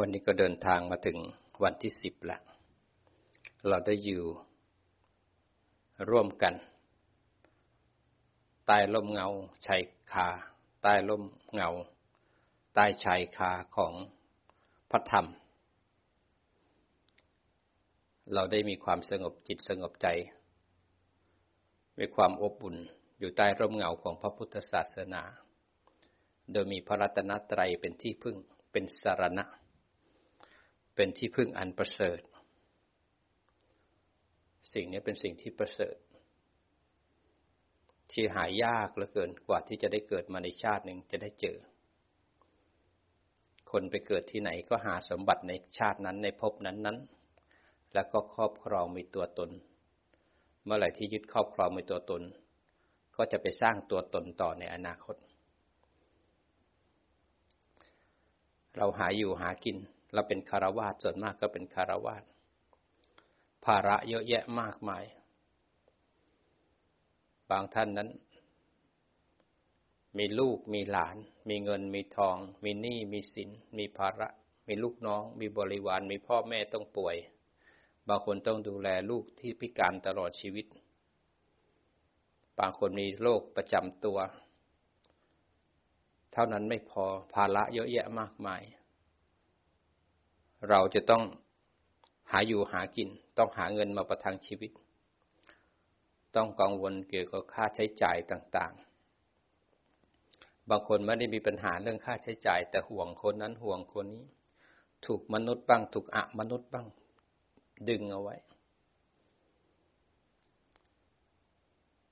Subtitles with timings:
[0.00, 1.18] วันนี้ก็เดินทางมาถึง
[1.62, 2.40] วันที่สิบแล้ว
[3.68, 4.22] เราได้อยู่
[6.10, 6.54] ร่วมกัน
[8.66, 9.28] ใต้ร่มเงา
[9.66, 10.28] ชายคา
[10.82, 11.68] ใต้ร่มเงา
[12.74, 13.92] ใต้ชายคาของ
[14.90, 15.26] พระธรรม
[18.32, 20.08] เราได้มีความสงบจิตสงบใจ
[21.98, 22.76] มีความอบอุ่น
[23.18, 25.22] อยู่ใต้ร่มเงาของพระพุทธศาสนา
[26.52, 28.36] โดยมีพระรัตนตรัยเป็นที่พึ่ง
[28.72, 29.46] เป็นสารณะ
[30.94, 32.20] เป็นที่พึ่งอันประเสริฐ
[34.74, 35.96] สิ่งนี้เป็นสิ่งที่ประเสริฐ
[38.12, 41.56] ที่หายากเหลือเกินกว่าที่จะได้เกิดมาในชาติหนึ่งจะได้เจอ
[43.70, 46.98] คนไปเกิดที่ไหนก็หาสมบัติในชาตินั้นในภพนั้นนั้น
[47.94, 49.50] แล้วก็ครอบครองมีตัวตน
[50.64, 52.22] เมื่อไหร่ที่ยึดครอบครองมีตัวตน
[53.16, 55.16] ก็จะไปสร้างตัวตนต่อในอนาคต
[58.76, 59.76] เราหาอยู่หากิน
[60.14, 62.22] เราเป็นคารวาสส่วนมากก็เป็นคารวาส
[63.64, 65.04] ภาระเยอะแยะมากมาย
[67.50, 68.10] บางท่านนั้น
[70.18, 71.16] มีลูกมีหลาน
[71.48, 74.28] มีเงินมีทอง มีหนี้มีสิน มีภาระ
[74.68, 77.16] มีลูกน้อง มีบริวาร มีพ่อแม่ต้องป่วย
[78.08, 80.66] บางคนต้องดูแลลูกที่พิการตลอดชีวิต
[82.58, 84.18] บางคนมีโรคประจำตัว
[86.32, 88.62] เท่านั้นไม่พอภาระเยอะแยะมากมาย
[90.70, 91.22] เราจะต้อง
[92.30, 94.70] หาอยู่หากิน ต้องหาเงินมาประทังชีวิต
[96.36, 98.72] ต้องกังวลเกี่ยวกับค่าใช้จ่ายต่าง
[99.90, 104.26] ๆ บางคนไม่ได้มีปัญหาเรื่องค่าใช้จ่าย แต่ห่วงคนนั้นห่วงคนนี้
[105.06, 106.86] ถูกมนุษย์บ้าง ถูกอะมนุษย์บ้าง
[107.88, 108.36] ดึงเอาไว้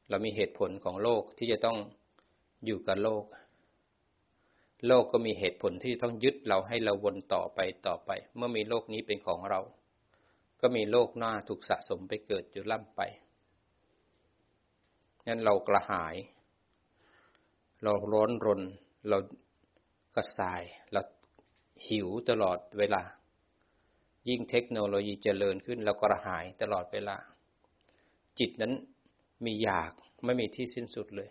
[0.08, 1.78] เรามีเหตุผลของโลกที่จะต้อง
[2.66, 3.24] อยู่กับโลก
[4.86, 9.60] โลกก็มีเหตุผลที่ต้องยึดเราให้เราวนต่อไปต่อไป เมื่อมีโลกนี้เป็นของเรา
[10.60, 13.00] ก็มีโลกหน้าถูกสะสมไปเกิดอยู่ล่ำไป
[15.26, 16.16] งั้นเรากระหาย
[17.82, 18.62] เราร้อนรน
[19.08, 19.18] เรา
[20.14, 21.00] กระสาย เรา
[21.88, 23.02] หิวตลอดเวลา
[24.28, 27.16] ยิ่งเทคโนโลยีเจริญขึ้น เรากระหายตลอดเวลา
[28.38, 28.72] จิตนั้น
[29.44, 29.92] มีอยาก
[30.24, 31.30] ไม่มีที่สิ้นสุดเลย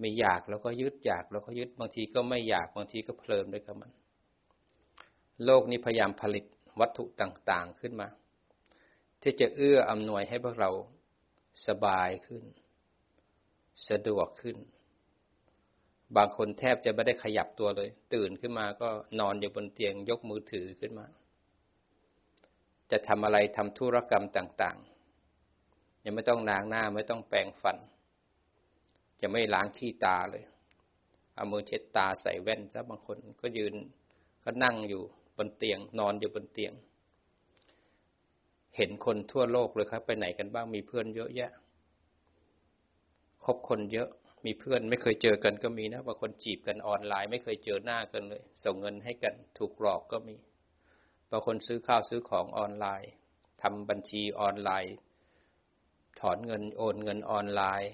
[0.00, 3.90] ไม่อยากแล้วก็ยึดอยากแล้วก็ยึดบางทีก็ไม่อยากบางทีก็เพลินด้วยกับมัน
[5.44, 6.44] โลกนี้พยายามผลิต
[6.80, 8.08] วัตถุต่างๆขึ้นมา
[9.22, 10.70] ที่จะเอื้ออำนวยให้พวกเรา
[11.66, 12.44] สบายขึ้น
[13.88, 14.56] สะดวกขึ้น
[16.16, 18.88] บางคนแทบจะไม่ได้ขยับตัวเลย ตื่นขึ้นมาก็
[19.20, 21.06] นอนอยู่บนเตียงยกมือถือขึ้นมา
[22.90, 24.78] จะทำอะไรทำธุรกรรมต่าง
[25.40, 27.76] ๆ ยังไม่ต้องล้างหน้าไม่ต้องแปรงฟัน
[29.20, 30.44] จะไม่ล้างขี้ตาเลย
[31.34, 33.74] เอามือเช็ดตาใส่แว่นซะบางคนก็ยืน
[34.44, 35.02] ก็นั่งอยู่
[35.36, 36.72] บนเตียง นอนอยู่บนเตียง
[38.76, 41.50] เห็นคนทั่วโลกเลยครับ ไปไหนกันบ้างมีเพื่อนเยอะแยะ
[43.44, 44.08] คบคนเยอะ
[44.46, 50.36] มีเพื่อนไม่เคยเจอกันก็มีนะบางคนจีบกันออนไลน์ ไม่เคยเจอหน้ากันเลย ส่งเงินให้กันถูกหลอกก็มี
[51.30, 53.10] บางคนซื้อข้าวซื้อของออนไลน์
[53.62, 54.94] ทำบัญชีออนไลน์
[56.20, 57.92] ถอนเงินโอนเงินออนไลน์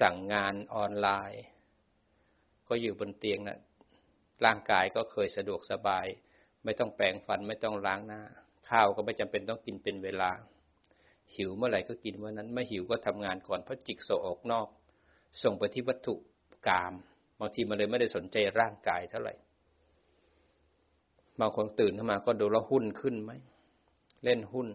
[0.00, 1.42] สั่งงานออนไลน์
[2.68, 3.58] ก็อยู่บนเตียงนะ่ะ
[4.44, 6.06] ร่างกายก็เคยสะดวกสบาย
[6.64, 8.22] ไม่ต้องแปรงฟันไม่ต้องล้างหน้า
[8.68, 10.30] ข้าวก็ไม่จำเป็นต้องกินเป็นเวลา
[11.34, 14.68] หิวเมื่อไหร่ก็กินเมื่อนั้นไม่หิวก็ทำงานก่อนเพราะจิกโสออกนอก
[15.42, 16.14] ส่งไปที่วัตถุ
[16.68, 16.94] กาม
[17.40, 19.34] บางทีมันเลยไม่ได้สนใจร่างกายเท่าไหร่
[21.40, 23.32] บางคนตื่นขึ้นมาก็ดูแล้วหุ้นขึ้นไหม
[24.24, 24.68] เล่นหุ้น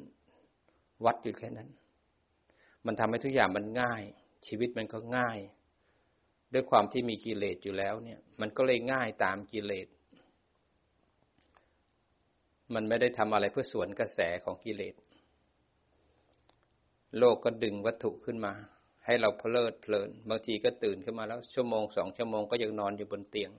[1.06, 1.70] วัดอยู่แค่นั้น
[2.86, 4.04] มันทำให้ทุกอย่างมันง่าย
[4.48, 5.40] ชีวิตมันก็ง่าย
[6.54, 9.88] ด้วยความที่มีกิเลสอยู่แล้วเนี่ย มันก็เลยง่ายตามกิเลส
[12.74, 14.96] มันไม่ได้ทำอะไรเพื่อสวนกระแสของกิเลส
[17.20, 18.54] โลกก็ดึงวัตถุขึ้นมา
[19.06, 23.52] ให้เราเพลิดเพลิน บางทีก็ตื่นขึ้นมาแล้ว ชั่วโมงสองชั่วโมงก็ยังนอนอยู่บนเตียง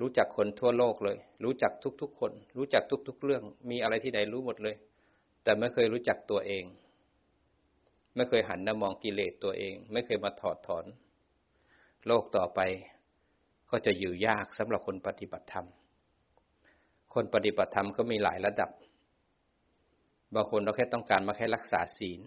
[0.00, 4.76] รู้จักคนทั่วโลกเลย รู้จักทุกๆคน รู้จักทุก ๆ เรื่อง มีอะไรที่ไหนรู้หมดเลย
[5.44, 6.64] แต่ไม่เคยรู้จักตัวเอง
[8.18, 10.84] ไม่เคยหันมามองกิเลสตัวเอง ไม่เคยมาถอดถอน
[12.06, 12.60] โลกต่อไป
[13.70, 15.66] ก็จะอยู่ยากสำหรับคนปฏิบัติธรรม
[17.14, 18.70] คนปฏิบัติธรรมก็มีหลายระดับ
[20.34, 22.20] บางคนเราแค่ต้องการมาแค่รักษาศีล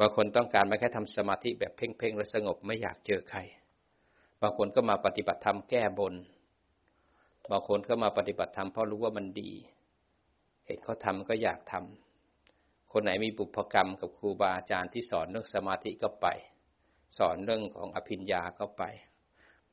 [0.00, 3.40] บางคนต้องการมาแค่ทำสมาธิแบบเพ่งๆและสงบไม่อยากเจอใคร
[4.42, 6.14] บางคนก็มาปฏิบัติธรรมแก้บน
[7.50, 9.50] บางคนก็มาปฏิบัติธรรมเพราะรู้ว่ามันดี
[10.66, 12.11] เห็นเขาทำก็อยากทำ
[12.92, 16.26] คนไหนมีบุพกรรมกับครูบาอาจารย์ที่สอนเรื่องสมาธิก็ไป
[17.18, 18.84] สอนเรื่องของอภิญญาก็ไป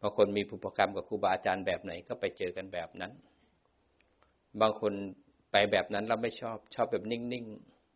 [0.01, 3.11] บางคนมีปุปกรรมกับครูบาอาจารย์แบบไหนก็ไปเจอกันแบบนั้น
[4.61, 4.93] บางคน
[5.51, 7.45] ไปแบบนั้นเราไม่ชอบชอบแบบนิ่ง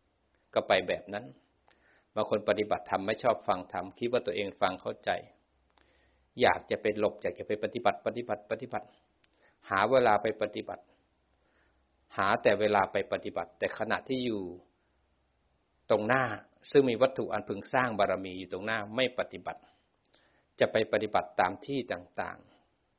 [0.02, 1.24] ๆก็ไปแบบนั้น
[2.16, 5.10] บางคนปฏิบัติธรรมไม่ชอบฟังธรรมคิดว่าตัวเองฟังเข้าใจ
[6.40, 8.86] อยากจะไปหลบอยากจะไปปฏิบัติปฏิบัติปฏิบัติ
[9.70, 10.82] หาเวลาไปปฏิบัติ
[12.16, 14.42] หาแต่เวลาไปปฏิบัติ แต่ขณะที่อยู่
[15.90, 16.24] ตรงหน้า
[16.70, 19.60] ซึ่งมีวัตถุอันพึงสร้างบารมีอยู่ตรงหน้าไม่ปฏิบัติ
[20.60, 22.38] จะไปปฏิบัติตามที่ต่าง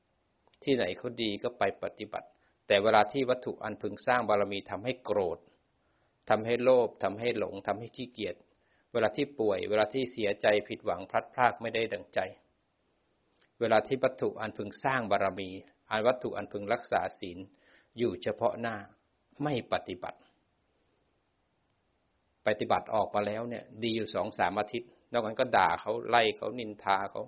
[0.01, 2.27] ๆ ที่ไหนเขาดีก็ไปปฏิบัติ
[2.67, 5.39] แต่เวลาที่วัตถุอันพึงสร้างบารมีทำให้โกรธ
[6.29, 8.35] ทำให้โลภทำให้หลงทำให้ขี้เกียจ
[8.91, 12.19] เวลาที่ป่วย เวลาที่เสียใจผิดหวังพลัดพรากไม่ได้ดังใจ
[13.59, 15.49] เวลาที่วัตถุอันพึงสร้างบารมี
[15.91, 17.37] อันวัตถุอันพึงรักษาศีล
[17.97, 18.75] อยู่เฉพาะหน้า
[19.43, 20.19] ไม่ปฏิบัติ
[22.47, 27.21] ปฏิบัติออกมาแล้วเนี่ย ดีอยู่สองสามอาทิตย์นอกนั้นก็ด่าเขาไล่เขานินทาเขา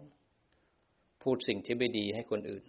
[1.23, 2.63] พูดสิ่งที่ไม่ดีให้คนอื่น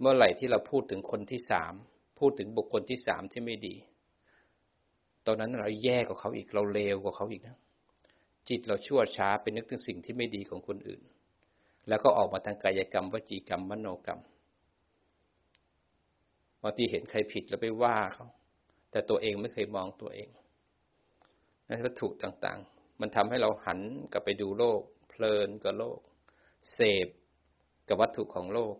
[0.00, 1.74] เมื่อไหร่ที่เราพูดถึงคนที่สาม
[2.18, 3.74] พูดถึงบุคคลที่สามที่ไม่ดี
[5.26, 7.58] ตอนนั้นเราแย่กว่าเขาอีกเราเลวกว่าเขาอีกนะ
[8.48, 11.02] จิตเราชั่วช้าไปนึกถึงสิ่งที่ไม่ดีของคนอื่น
[11.88, 14.20] แล้วก็ออกมาทางกายกรรมวจีกรรมมโนกรรม
[16.62, 18.26] บางทีเห็นใครผิดแล้วไปว่าเขา
[18.90, 20.28] แต่ตัวเองไม่เคยมองตัวเอง
[21.84, 23.80] วัตถุต่างๆ มันทำให้เราหัน
[24.12, 25.98] กลับไปดูโลก เพลินกับโลก
[26.74, 27.08] เสพ
[27.88, 28.76] กับวัตถุของโลก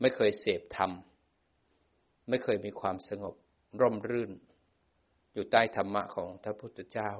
[0.00, 0.90] ไม่เคยเสพธรรม
[2.28, 3.34] ไม่เคยมีความสงบ
[3.80, 4.32] ร่มรื่น
[5.32, 7.10] อยู่ใต้ธรรมะของพระพุทธเจ้า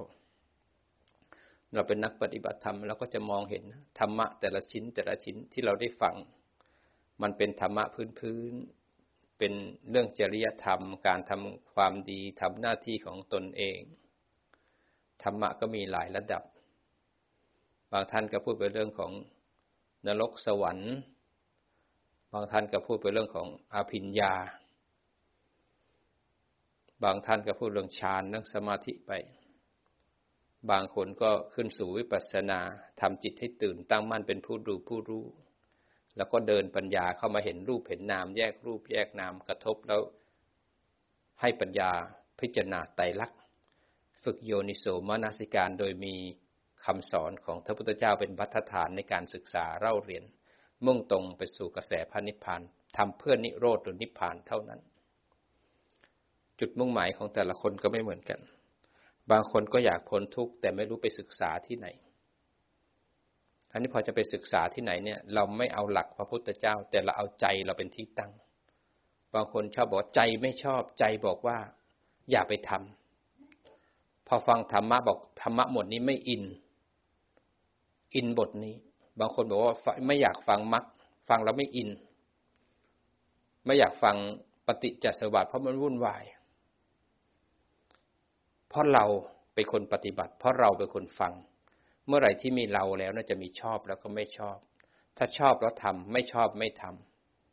[1.72, 3.64] เราเป็นนักปฏิบัติธรรมเราก็จะมองเห็น
[3.98, 6.16] ธรรมะแต่ละชิ้นแต่ละชิ้นที่เราได้ฟัง
[7.22, 7.84] มันเป็นธรรมะ
[8.18, 9.52] พื้นๆเป็น
[9.90, 13.80] เรื่องจริยธรรม การทำความดีทำหน้าที่ของตนเอง
[15.22, 16.42] ธรรมะก็มีหลายระดับ
[17.92, 19.12] บางท่านก็พูดไปเรื่องของ
[20.06, 20.92] นรกสวรรค์
[22.32, 24.34] บางท่านก็พูดไปเรื่องของอภิญญา
[27.04, 29.12] บางท่านก็พูดเรื่องฌานเรื่องสมาธิไป
[30.70, 32.60] บางคนก็ขึ้นสู่วิปัสสนา
[33.00, 35.24] ทำจิตให้ตื่นตั้งมั่นเป็นผู้ดูผู้รู้
[36.16, 40.00] แล้วก็เดินปัญญาเข้ามาเห็นรูปเห็นนาม แยกรูปแยกนามกระทบแล้ว
[41.40, 41.90] ให้ปัญญา
[42.40, 43.41] พิจารณาไตรลักษณ์
[44.22, 46.14] ฝึกโยนิโสมนสิการโดยมี
[46.84, 50.24] คำสอนของพระพุทธเจ้าเป็นบัตฐานในการศึกษาเล่าเรียน
[50.86, 52.62] มุ่งตรงไปสู่กระแสพระนิพพาน
[52.96, 54.80] ทำเพื่อนิโรธหรือนิพพานเท่านั้น
[56.60, 58.40] จุดมุ่งหมายของแต่ละคนก็ไม่เหมือนกัน
[59.30, 61.88] บางคนก็อยากพ้นทุกข์แต่ไม่รู้ไปศึกษาที่ไหน
[63.72, 68.32] อันนี้พอจะไปศึกษาที่ไหนเนี่ย เราไม่เอาหลักพระพุทธเจ้า แต่เราเอาใจเราเป็นที่ตั้ง
[69.34, 71.58] บางคนชอบบอกใจไม่ชอบใจบอกว่า
[72.30, 73.01] อย่าไปทำพ
[74.34, 76.42] อฟังธรรมะบอกธรรมะหมดนี้ไม่อิน
[78.14, 78.74] อินบทนี้
[79.18, 79.74] บางคนบอกว่า
[80.06, 80.84] ไม่อยากฟังมัก
[81.28, 81.90] ฟังแล้วไม่อิน
[83.64, 84.16] ไม่อยากฟัง
[84.66, 86.24] ปฏิจจสวัสดิ์เพราะมันวุ่นวาย
[88.68, 89.04] เพราะเรา
[89.54, 91.32] เป็นคนปฏิบัติ เพราะเราเป็นคนฟัง
[92.06, 94.58] เมื่อไหร่ที่มีเราแล้วน่าจะมีชอบแล้วก็ไม่ชอบ
[95.16, 96.84] ถ้าชอบแล้วทำไม่ชอบไม่ท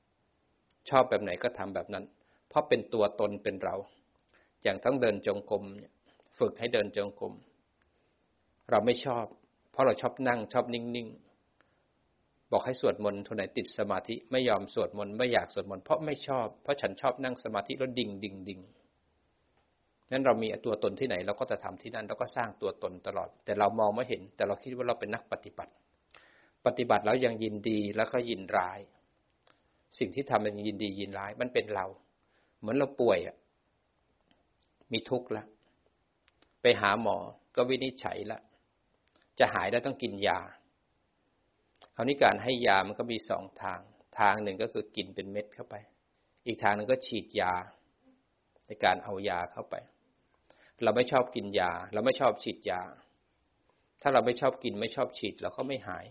[0.10, 2.06] ำชอบแบบไหนก็ทำแบบนั้น
[2.50, 3.76] เพราะเป็นตัวตนเป็นเรา
[4.64, 5.64] อย่างต้องเดินจงกรม
[6.40, 7.34] ฝึกให้เดินจงกรม
[8.70, 9.26] เราไม่ชอบ
[9.72, 18.60] เพราะเราชอบนั่งชอบนิ่งๆ บอกให้สวดมนต์ทุนไหนติดสมาธิไม่ยอมสวดมนต์ไม่อยากสวดมนต์เพราะไม่ชอบ เพราะฉันชอบนั่งสมาธิแล้วดิ่งดิ่งดิ่ง
[20.12, 25.74] นั้นเรามีตัวตนที่ไหนเราก็จะทำที่นั่นเราก็สร้างตัวตนตลอด แต่เรามองไม่เห็น แต่เราคิดว่าเราเป็นนักปฏิบัติ
[26.66, 28.80] ปฏิบัติแล้วยังยินดีแล้วก็ยินร้าย
[30.00, 31.86] สิ่งที่ทำมันยินดียินร้าย มันเป็นเรา
[32.60, 33.36] เหมือนเราป่วยอะ
[34.92, 35.46] มีทุกข์ละ
[36.62, 37.18] ไปหาหมอ
[37.56, 38.40] ก็วินิจฉัยละ
[39.40, 40.40] จะหายแล้วต้องกินยา
[41.96, 43.80] คราวนี้การให้ยามันก็มีสองทาง
[44.20, 45.76] ทางหนึ่งก็คือกินเป็นเม็ดเข้าไป
[46.46, 47.54] อีกทางหนึ่งก็ฉีดยา
[48.68, 49.76] ในการเอายาเข้าไป
[50.84, 52.82] เราไม่ชอบกินยา เราไม่ชอบฉีดยา
[54.02, 56.06] ถ้าเราไม่ชอบกินไม่ชอบฉีดเราก็ไม่หาย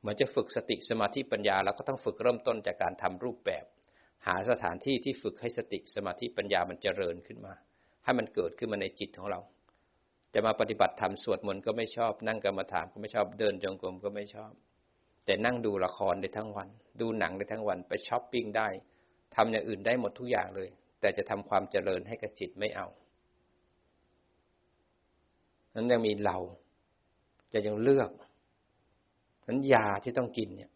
[0.00, 3.64] เหมือนจะฝึกสติสมาธิปัญญาเราก็ต้องฝึกเริ่มต้นจากการทำรูปแบบ
[4.26, 7.54] หาสถานที่ที่ฝึกให้สติสมาธิปัญญามันเจริญขึ้นมา
[8.06, 9.40] ให้มันเกิดขึ้นมาในจิตของเรา
[10.34, 14.52] จะมาปฏิบัติธรรมสวดมนต์ก็ไม่ชอบ นั่งกรรมฐานก็ไม่ชอบเดินจงกรมก็ไม่ชอบ
[15.24, 16.68] แต่นั่งดูละครได้ทั้งวัน
[17.00, 18.68] ดูหนังได้ทั้งวันไปช้อปปิ้งได้
[19.34, 20.68] ทำอย่างอื่นได้หมดทุกอย่างเลย
[21.00, 22.86] แต่จะทำความเจริญให้กับจิตไม่เอา
[25.74, 26.38] นั้นยังมีเรา
[27.52, 28.10] จะยังเลือก
[29.48, 30.70] นั้นยาที่ต้องกินเนี่ย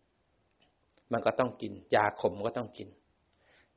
[1.13, 2.89] มันก็ต้องกิน ยาขมก็ต้องกิน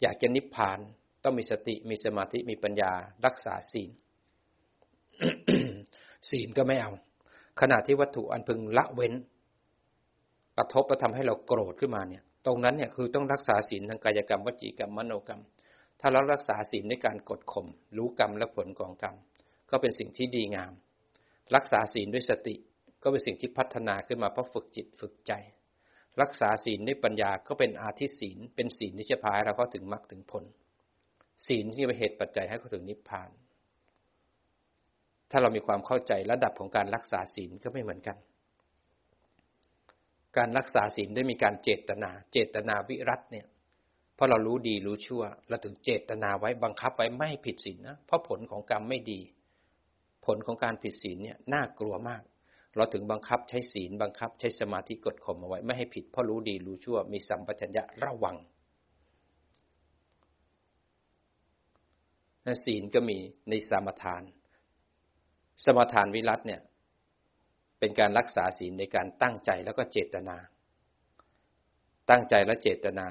[0.01, 0.79] อยากจะนิพพาน
[1.23, 2.91] ต้องมีสติมีสมาธิมีปัญญา
[3.25, 3.89] รักษาศีล
[6.29, 6.91] ศีลก็ไม่เอา
[7.61, 9.13] ขณะที่วัตถุอันพึงละเว้น
[10.57, 15.41] กระทบแล้วทำให้เราโกรธขึ้นมาเนี่ย ตรงนั้นเนี่ยคือต้องรักษาศีลทางกายกรรมวจีกรรมมโนกรรม
[15.99, 19.15] ถ้าเรารักษาศีลในการกดข่มรู้กรรมและผลของกรรม
[19.69, 20.73] ก็เป็นสิ่งที่ดีงาม
[21.55, 22.55] รักษาศีลด้วยสติ
[23.03, 25.31] ก็เป็นสิ่งที่พัฒนาขึ้นมาเพราะฝึกจิตฝึกใจ
[26.21, 30.43] รักษาศีลด้วยปัญญาก็เป็นอาทิศีลเป็นศีลที่จะพาเราเข้าถึงมรรคถึงผล
[31.47, 33.29] ศีลที่เป็นเหตุปัจจัยให้เข้าถึงนิพพาน
[35.31, 38.17] ถ้าเรามีความเข้าใจระดับของการรักษาศีลก็ไม่เหมือนกัน
[40.38, 43.47] การรักษาศีลได้มีการเจตนา เจตนาวิรัตเนี่ย
[44.15, 49.19] เพราะเรารู้ดีรู้ชั่ว เราถึงเจตนาไว้บังคับไว้ไม่ผิดศีลนะเพราะผลของกรรมไม่ดี
[50.25, 52.21] ผลของการผิดศีลเนี่ยน่ากลัวมาก
[52.75, 58.38] เราถึงบังคับใช้ศีลบังคับใช้สมาธิกดข่มเอาไว้ไม่ให้ผิดเพราะรู้ดีรู้ชั่ว มีสัมปชัญญะระวัง
[62.65, 63.17] ศีลก็มี
[63.50, 64.23] ในสมทาน
[65.63, 66.62] สมทานวิรัตเนี่ย
[67.79, 70.38] เป็นการรักษาศีลในการตั้งใจแล้วก็เจตนา
[72.09, 73.07] ตั้งใจและเจตนา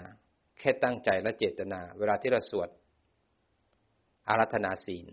[0.59, 2.69] แค่ตั้งใจและเจตนา เวลาที่เราสวด
[4.29, 5.07] อารัธนาศีล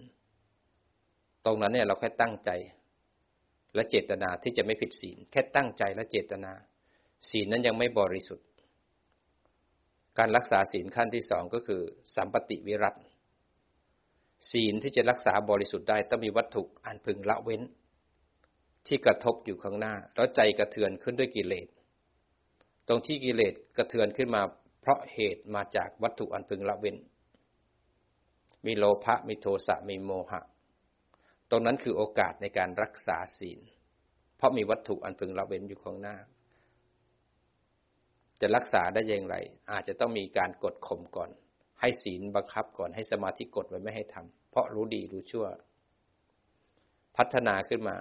[1.46, 2.50] ตรงนั้นเนี่ยเราแค่ตั้งใจ
[3.76, 6.52] และเจตนาที่จะไม่ผิดศีล แค่ตั้งใจและเจตนา
[7.30, 8.48] ศีลนั้นยังไม่บริสุทธิ์
[10.18, 11.82] การรักษาศีลขั้นที่สองก็คือ
[12.16, 13.00] สัมปติวิรัติ
[14.52, 17.62] ศีลที่จะรักษาบริสุทธิ์ได้ต้องมีวัตถุอันพึงละเว้น
[18.88, 21.68] ที่กระทบอยู่ข้างหน้า แล้วใจกระเทือนขึ้นด้วยกิเลส
[22.88, 24.42] ตรงที่กิเลสกระเทือนขึ้นมา
[24.82, 26.98] เพราะเหตุมาจากวัตถุอันพึงละเว้น
[28.66, 30.42] มีโลภะมีโทสะมีโมหะ
[31.50, 33.60] ตรงนั้นคือโอกาสในการรักษาศีล
[34.38, 36.18] เพราะมีวัตถุอันพึงละเว้นอยู่ข้างหน้า
[38.42, 39.36] จะรักษาได้อย่างไร
[39.72, 41.30] อาจจะต้องมีการกดข่มก่อน
[41.82, 45.46] ให้ศีลบังคับก่อนให้สมาธิกดไว้ไม่ให้ทำเพราะรู้ดีรู้ชั่ว
[47.18, 47.96] พัฒนาขึ้นมา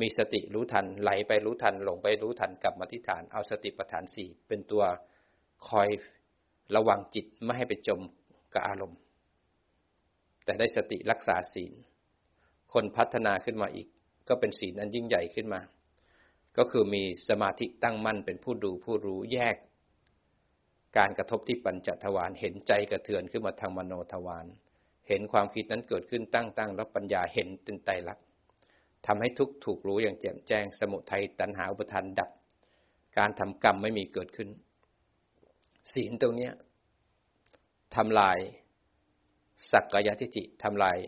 [0.00, 4.84] มีสติรู้ทันไหลไปรู้ทันหลงไปรู้ทันกลับมาที่ฐานเอาสติปัฏฐานสี่เป็นตัว
[5.68, 5.88] คอย
[6.76, 8.00] ระวังจิตไม่ให้ไปจม
[8.54, 8.98] กับอารมณ์
[10.44, 11.72] แต่ได้สติรักษาศีล
[12.72, 13.88] คนพัฒนาขึ้นมาอีก
[14.28, 15.60] ก็เป็นศีลอันยิ่งใหญ่ขึ้นมา
[16.58, 19.56] ก็คือมีสมาธิตั้งมั่นเป็นผู้ดูผู้รู้แยก
[20.96, 24.46] การกระทบที่ปัญจทวารเห็นใจกระเทือนขึ้นมาทางมโนทวาร
[25.08, 28.24] เห็นความคิดนั้นเกิดขึ้นตั้งตั้งแล้วปัญญาเห็นตึงไตรลักษณ์
[29.06, 32.30] ทำให้ทุกถูกรู้อย่างแจ่มแจ้ง สมุทัยตัณหาอุปทานดับ
[33.18, 34.48] การทำกรรมไม่มีเกิดขึ้น
[35.92, 36.50] ศีลตรงนี้
[37.96, 38.38] ทำลาย
[39.70, 40.98] สักกายทิฏฐิทำลาย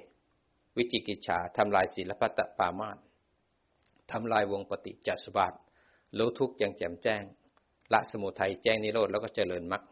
[0.77, 2.99] วิจิกิจฉาทำลายศีลพัตปามาต
[4.13, 5.59] ทำลายวงปฏิจจสมบัติ
[6.19, 7.23] รู้ทุกอย่างแจ่มแจ้ง
[7.95, 9.85] ละสมุทัยแจ้งนิโรธแล้วก็เจริญมรรค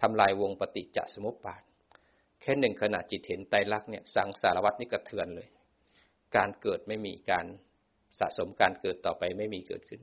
[0.00, 1.62] ทำลายวงปฏิจจสมุปบาท
[2.40, 5.48] แค่หนึ่งขณะจิตเห็นไตรลักษณ์เนี่ยสังสารวัตนี่กระเทือนเลย
[6.36, 7.46] การเกิดไม่มีการ
[8.18, 10.02] สะสมการเกิดต่อไปไม่มีเกิดขึ้น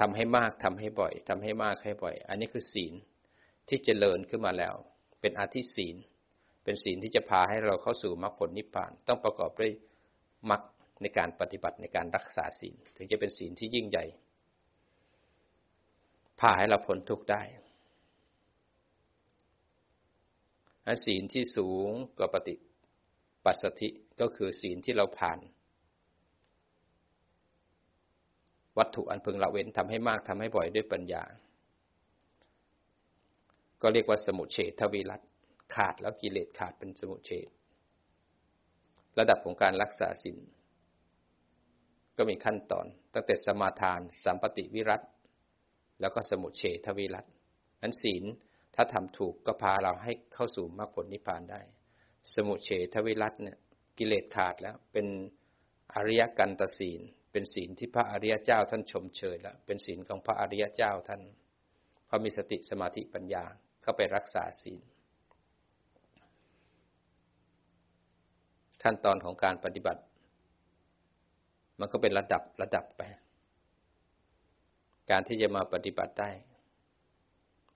[0.00, 2.94] ทำให้มากทำให้บ่อยทำให้มากให้บ่อย อันนี้คือศีล
[3.68, 4.74] ที่จเจริญขึ้นมาแล้ว
[5.20, 5.96] เป็นอาทิศีล
[6.64, 9.72] เป็นศีลที่จะพาให้เราเข้าสู่มรรคผลนิพพาน ต้องประกอบด้วย
[10.50, 10.62] มรรค
[11.02, 14.04] ในการปฏิบัติในการรักษาศีล ถึงจะเป็นศีลที่ยิ่งใหญ่
[16.42, 17.42] พาให้เราพ้นทุกข์ได้
[21.06, 22.54] ศีลที่สูงกว่าปฏิ
[23.44, 23.88] ปัสสธิ
[24.20, 25.38] ก็คือศีลที่เราผ่าน
[28.78, 31.24] วัตถุอันพึงละเว้นทำให้มากทำให้บ่อยด้วยปัญญา
[33.82, 35.20] ก็เรียกว่าสมุเฉทวีรัต
[35.74, 37.48] ขาดแล้วกิเลสขาดเป็นสมุเฉท
[39.18, 40.42] ระดับของการรักษาศีล
[42.16, 45.02] ก็มีขั้นตอน ตั้งแต่สมาทาน สัมปติวิรัต
[46.02, 47.26] แล้วก็สมุเฉทวิรัต
[47.82, 48.24] นั้นศีล
[48.74, 51.60] ถ้าทำถูกก็พาเราให้เข้าสู่มรรคผลนิพพานได้
[52.34, 53.58] สมุเฉทวิรัตเนี่ย
[53.98, 55.06] กิเลสขาดแล้วเป็น
[55.94, 57.00] อริยกันตศีล
[57.32, 61.22] เป็นศีลที่พระอริยเจ้าท่านชมเชยแล้วเป็นศีลของพระอริยเจ้าท่าน
[62.06, 63.44] เขามีสติสมาธิปัญญา
[63.82, 64.82] เข้าไปรักษาศีล
[68.82, 70.02] ขั้นตอนของการปฏิบัติ
[71.80, 73.02] มันก็เป็นระดับระดับไป
[75.12, 76.30] การที่จะมาปฏิบัติได้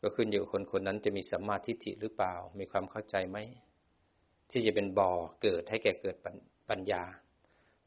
[0.00, 3.38] ก็ขึ้นอยู่คนคนนั้นจะมีสัมมาทิฏฐิหรือเปล่า มีความเข้าใจไหม
[4.50, 5.10] ที่จะเป็นบ่อ
[5.42, 6.16] เกิดให้แก่เกิด
[6.70, 7.02] ปัญญา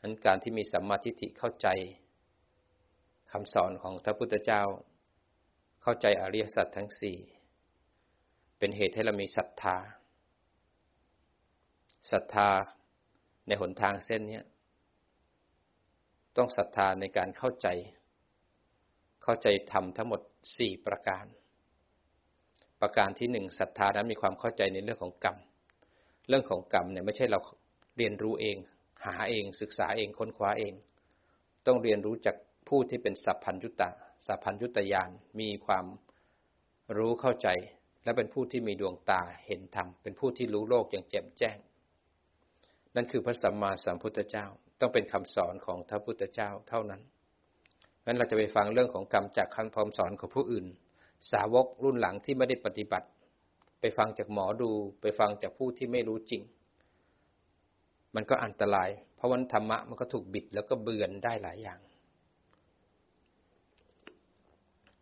[0.02, 1.68] นั้นการที่มีสัมมาทิฏฐิเข้าใจ
[3.32, 4.62] คำสอนของพระพุทธเจ้า
[5.82, 7.18] เข้าใจอริยสัจทั้งสี่
[8.58, 9.78] เป็นเหตุให้เรามีศรัทธา
[12.12, 12.50] ศรัทธา
[13.48, 14.42] ในหนทางเส้นนี้
[16.38, 17.70] ต้องศรัทธาในการเข้าใจ
[19.24, 20.22] เข้าใจธรรมทั้งหมด
[20.58, 21.26] สี่ประการ
[22.82, 25.38] ประการที่หนึ่งศรัทธานั้นมีความเข้าใจในเรื่องของกรรม
[26.30, 27.40] เรื่องของกรรมเนี่ยไม่ใช่เรา
[27.98, 28.58] เรียนรู้เอง
[29.06, 30.74] หาเองศึกษาเองค้นคว้าเอง
[31.66, 32.36] ต้องเรียนรู้จาก
[32.68, 33.90] ผู้ที่เป็นสัพพัญยุตตา
[34.26, 35.10] สัพพัญยุตยาน
[35.40, 35.86] มีความ
[36.98, 37.48] รู้เข้าใจ
[38.04, 41.58] และเป็นผู้ที่มีดวงตาเห็นธรรมเป็นผู้ที่รู้โลกอย่างแจ่มแจ้ง
[42.96, 44.46] นั่นคือพระสัมมาสัมพุทธเจ้า
[44.80, 47.02] ต้องเป็นคำสอนของพระพุทธเจ้าเท่านั้น
[48.06, 50.66] งั้นเราจะไปฟังเรื่องของกรรมจากคำพรมสอนของผู้อื่น
[51.32, 53.08] สาวกรุ่นหลังที่ไม่ได้ปฏิบัติ
[53.82, 56.42] ไปฟังจากหมอดูไปฟังจากผู้ที่ไม่รู้จริง
[58.16, 61.80] มันก็อันตราย เพราะวันธรรมะมันก็ถูกบิดแล้วก็เบือนได้หลายอย่าง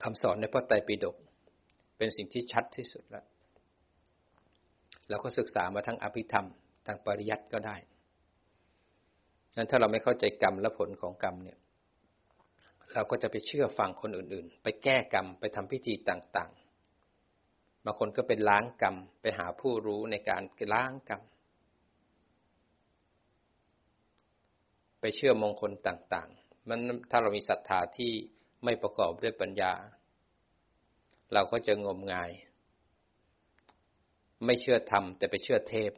[0.03, 1.15] คำสอนในพระไตรปิฎก
[1.97, 3.25] เป็นสิ่งที่ชัดที่สุดแล้ว
[5.09, 6.47] เราก็ศึกษามาทั้งอภิธรรม
[6.85, 7.75] ทางปริยัติก็ได้
[9.55, 11.57] งั้นถ้าเราไม่เข้าใจกรรมและผลของกรรมเนี่ย
[12.93, 20.41] เราก็จะไปเชื่อฟังคนอื่นๆ ไปแก้กรรม ไปทำพิธีต่างๆ บางคนก็เป็นล้างกรรม ไปหาผู้รู้ในการ
[20.73, 21.21] ล้างกรรม
[25.01, 26.79] ไปเชื่อมงคลต่างๆ มัน
[27.11, 28.11] ถ้าเรามีศรัทธาที่
[28.63, 29.73] ไม่ประกอบด้วยปัญญา
[31.33, 32.31] เราก็จะงมงาย
[34.45, 35.91] ไม่เชื่อธรรม แต่ไปเชื่อเทพ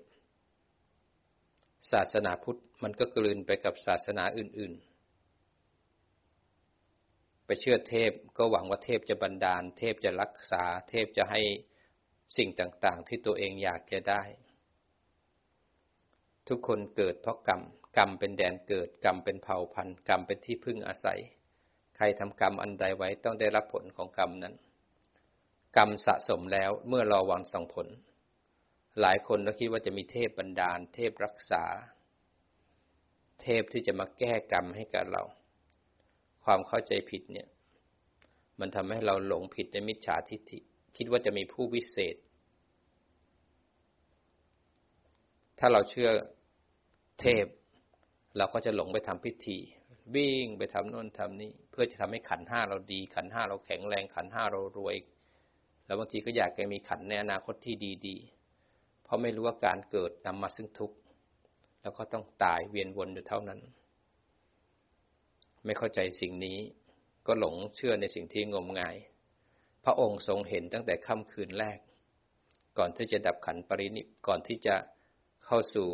[1.91, 4.88] ศาสนาพุทธมันก็กลืนไปกับศาสนาอื่น ๆ
[7.51, 11.41] ไปเชื่อเทพก็หวังว่าเทพจะบันดาล เทพจะรักษา เทพจะให้
[12.38, 14.24] สิ่งต่างๆ ที่ตัวเองอยากจะได้
[16.48, 17.62] ทุกคนเกิดเพราะกรรม
[17.98, 21.20] กรรมเป็นแดนเกิด กรรมเป็นเผ่าพันธุ์ กรรมเป็นที่พึ่งอาศัย
[21.96, 24.56] ใครทำกรรมอันใดไว้ต้องได้รับผลของกรรมนั้น
[25.77, 27.88] กรรมสะสมแล้วเมื่อรอวันส่งผล
[29.01, 31.63] หลายคนก็คิดว่าจะมีเทพบันดาล เทพรักษา
[33.41, 35.24] เทพที่จะมาแก้กรรมให้กับเรา
[36.51, 37.48] ความเข้าใจผิดเนี่ย
[38.60, 40.60] มันทำให้เราหลงผิดในมิจฉาทิฏฐิ
[40.98, 42.15] คิดว่าจะมีผู้วิเศษ
[45.60, 46.10] ถ้าเราเชื่อ
[47.20, 47.46] เทพ
[48.38, 49.58] เราก็จะหลงไปทำพิธี
[50.15, 54.96] วิ่งไปทำโน่นทำนี่เพื่อจะทำให้ขันห้าเราดี ขันห้าเราแข็งแรง ขันห้าเรารวย
[55.86, 57.75] แล้วบางทีก็อยากจะมีขันในอนาคตที่
[58.07, 60.98] ดีๆ เพราะไม่รู้ว่าการเกิดนำมาซึ่งทุกข์
[61.81, 63.59] แล้วก็ต้องตายเวียนวนอยู่เท่านั้น
[65.65, 66.57] ไม่เข้าใจสิ่งนี้
[67.27, 68.95] ก็หลงเชื่อในสิ่งที่งมงาย
[69.83, 71.79] พระองค์ทรงเห็นตั้งแต่ค่ำคืนแรก
[72.77, 74.75] ก่อนที่จะดับขันปรินิก่อนที่จะ
[75.45, 75.87] เข้าสู่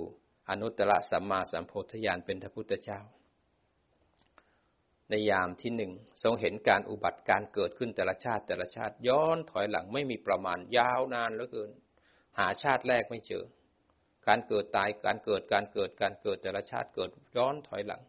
[0.49, 2.99] อนุตตรสัมมาสัมโพธิญาณเป็นพระพุทธเจ้า
[5.09, 5.91] ในยามที่หนึ่ง
[6.23, 11.71] ทรงเห็นการอุบัติการเกิดขึ้นแต่ละชาติแต่ละชาติย้อนถอยหลังไม่มีประมาณยาวนานเหลือเกิน
[12.39, 13.43] หาชาติแรกไม่เจอ
[14.27, 18.01] การเกิดตายการเกิดการเกิดการเกิดแต่ละชาติเกิดย้อนถอยหลัง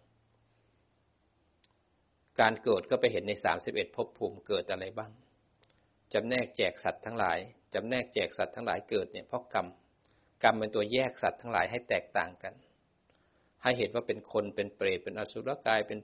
[2.41, 5.11] การเกิดก็ไปเห็นในสามสิบเอ็ดภพภูมิเกิดอะไรบ้าง
[6.13, 7.39] จำแนกแจกสัตว์ทั้งหลาย
[7.75, 9.67] จำแนกแจกสัตว์ทั้งหลายเกิดเนี่ยเพราะกรรม
[10.43, 12.55] กรรมเป็นตัวแยกสัตว์ทั้งหลายให้แตกต่างกัน
[13.63, 15.99] ให้เห็นว่าเป็นคนเป็นเปรตเป็นอสุรกายเป็น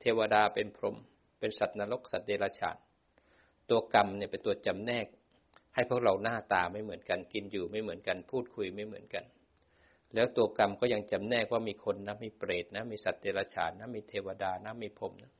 [0.00, 0.96] เทวดาเป็นพรหม
[1.38, 2.76] เป็นสัตว์นรกสัตว์เดรัจฉาน
[3.70, 5.06] ตัวกรรมเนี่ยเป็นตัวจำแนก
[5.74, 9.24] ให้พวกเราหน้าตาไม่เหมือนกันกินอยู่ไม่เหมือนกันพูดคุยไม่เหมือนกัน
[10.14, 15.32] แล้วตัวกรรมก็ยังจำแนกว่ามีคนนะมีเปรตนะมีสัตว์เดรัจฉานนะมีเทวดานะมีพรหมนะ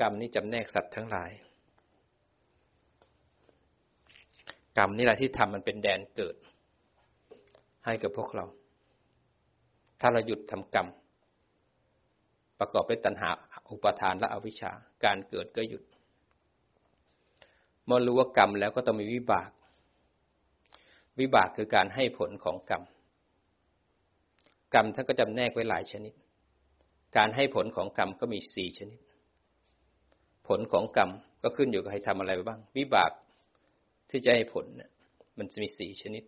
[0.00, 1.30] กรรมนี้จำแนกสัตว์ทั้งหลาย
[4.78, 6.36] กรรมนี่แหละที่ทำมันเป็นแดนเกิด
[7.84, 8.44] ให้กับพวกเรา
[10.00, 10.88] ถ้าเราหยุดทำกรรม
[12.58, 13.30] ประกอบด้วยตัณหา
[13.70, 14.72] อุปทานและอวิชชา
[15.04, 15.82] การเกิดก็หยุด
[17.84, 19.50] เมื่อรู้ว่ากรรมแล้วก็ต้องมีวิบาก
[21.20, 22.82] วิบากคือการให้ผลของกรรม
[24.74, 26.14] กรรมท่านก็จำแนกไว้หลายชนิด
[27.16, 28.98] การให้ผลของกรรมก็มีสี่ชนิด
[30.48, 31.10] ผลของกรรม
[31.42, 33.12] ก็ขึ้นอยู่กับให้ทำอะไรไปบ้าง วิบาก
[34.10, 34.90] ที่จะให้ผลเนี่ย
[35.38, 36.24] มันจะมีสี่ชนิด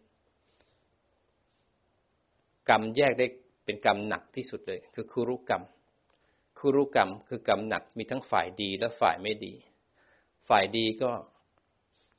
[2.69, 3.27] กรรมแยกได้
[3.65, 5.63] เป็นกรรมหนักที่สุดเลย คือคุรุกรรม
[6.59, 9.55] คุรุกรรมคือกรรมหนักมีทั้งฝ่ายดีและฝ่ายไม่ดี
[10.49, 11.11] ฝ่ายดีก็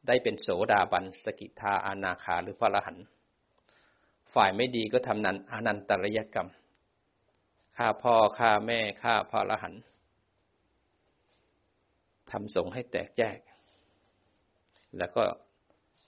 [0.08, 3.06] ได้เป็นโสดาบันสกิทาอานาคาหรือพระรหันต์
[4.34, 6.50] ฝ่ายไม่ดีก็ทำนันอนันตริยกรรม
[7.78, 9.82] ฆ่าพ่อฆ่าแม่ฆ่าพระรหันต์
[12.32, 13.40] ทำสงให้แตกแยก
[14.98, 15.24] แล้วก็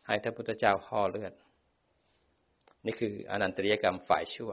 [0.07, 1.33] ให้ท่านพุทธเจ้าห่อเลือด
[2.85, 4.51] นี่คืออนันตริยกรรมฝ่ายชั่ว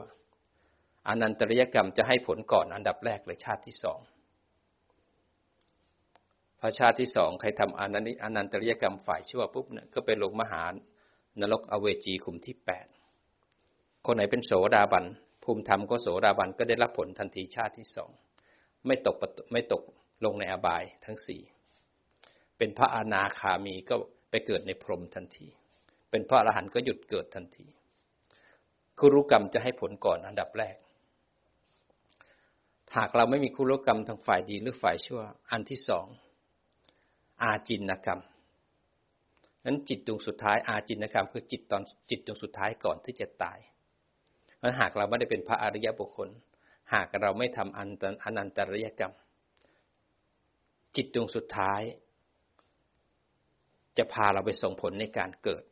[1.07, 3.99] อนันตริยกรรมจะให้ผลก่อนอันดับแรกเลยชาติที่สอง
[6.59, 10.63] พอชาติที่สองใครทำอนันอนันตริยกรรมฝ่ายชั่วปุ๊บเนี่ยก็ไปลงมหา
[11.41, 12.87] นรกอเวจีขุมที่แปด
[14.05, 15.05] คนไหนเป็นโสดาบัน
[15.43, 18.11] ภูมิธรรมก็โสดาบันก็ได้รับผลทันทีชาติที่สอง
[18.87, 19.15] ไม่ตก
[19.51, 19.83] ไม่ตก
[20.25, 21.41] ลงในอบายทั้งสี่
[22.63, 23.95] เป็นพระอนาคามีก็
[24.31, 25.47] ไปเกิดในพรหมทันที
[26.11, 27.65] เป็นพระอรหันต์ก็หยุดเกิดทันที
[28.99, 30.75] คุรุกรรมจะให้ผลก่อนอันดับแรก
[32.95, 35.21] หากเราไม่มีคุรุกรรมทางฝ่ายดีหรือฝ่ายชั่ว
[35.51, 36.07] อันที่สอง
[37.43, 38.21] อาจินกรรม
[39.65, 43.59] นั้นจิตดวงสุดท้ายอาจินกรรมคือจิตตอนจิตดวงสุดท้ายก่อนที่จะตาย
[44.61, 46.29] นั้นหากเราไม่ได้เป็นพระอริยบุคคล
[46.93, 47.89] หากเราไม่ทำอัน
[48.23, 49.13] อนันตริยกรรม
[50.95, 51.81] จิตดวงสุดท้าย
[53.97, 55.63] จะพาเราไปส่งผลในการเกิด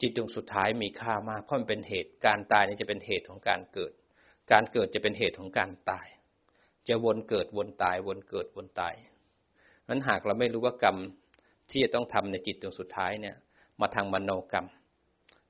[0.00, 3.92] จิตดวงสุดท้ายมีค่ามากเพราะมันเป็นเหตุการตายนี่จะเป็นเหตุของการเกิด
[4.52, 6.06] การเกิดจะเป็นเหตุของการตาย
[6.88, 8.94] จะวนเกิดวนตายวนเกิดวนตาย
[9.88, 10.96] นั้นหากเราไม่รู้ว่ากรรม
[11.70, 13.36] ที่จะต้องทำในจิตดวงสุดท้ายเนี่ย
[13.80, 14.66] มาทางมโนกรรม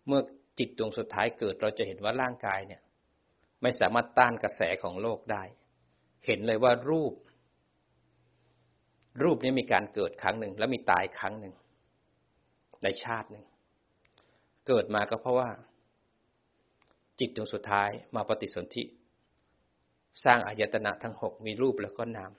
[0.06, 0.20] เมื่อ
[0.58, 2.82] จิตดวงสุดท้ายเกิดเราจะเห็นว่าร่างกายเนี่ย
[3.62, 5.44] ไม่สามารถต้านกระแสของโลกได้
[6.26, 7.12] เห็นเลยว่ารูป
[9.22, 11.54] รูปนี้มีการเกิดครั้งหนึ่ง แล้วมีตายครั้งหนึ่ง
[12.82, 13.44] ในชาติหนึ่ง
[14.66, 15.50] เกิดมาก็เพราะว่า
[17.20, 18.82] จิตดวงสุดท้ายมาปฏิสนธิ
[20.24, 22.32] สร้างอายตนะทั้งหกมีรูปแล้วก็นาม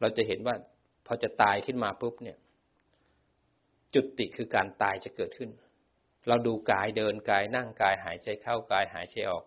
[0.00, 0.54] เราจะเห็นว่า
[1.06, 2.38] พอจะตายขึ้นมาปุ๊บเนี่ย
[3.94, 5.50] จุดติคือการตายจะเกิดขึ้น
[6.28, 9.44] เราดูกายเดินกายนั่งกายหายใจเข้ากายหายใจออก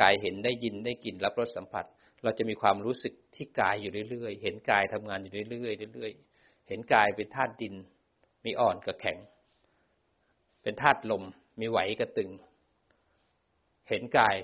[0.00, 1.84] กายเห็นได้ยินได้กลิ่นรับรสสัมผัส
[2.22, 7.74] เราจะมีความรู้สึกที่กายอยู่เรื่อยๆ เห็นกายทำงานอยู่เรื่อยๆเรื่อยๆ เห็นกายเป็นธาตุดิน
[8.44, 9.18] มีอ่อนกับแข็ง
[10.62, 11.24] เป็นธาตุลม
[11.60, 12.30] มีไหวกับตึง
[13.88, 14.36] เห็นกาย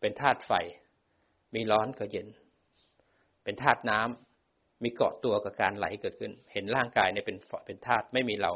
[0.00, 0.52] เป็นธาตุไฟ
[1.54, 2.28] มีร้อนกับเย็น
[3.44, 8.52] เป็นธาตุน้ำมีเกาะตัวกับการไหลเกิดขึ้น เห็นร่างกายเนี่ยเป็นเป็นธาตุไม่มีเรา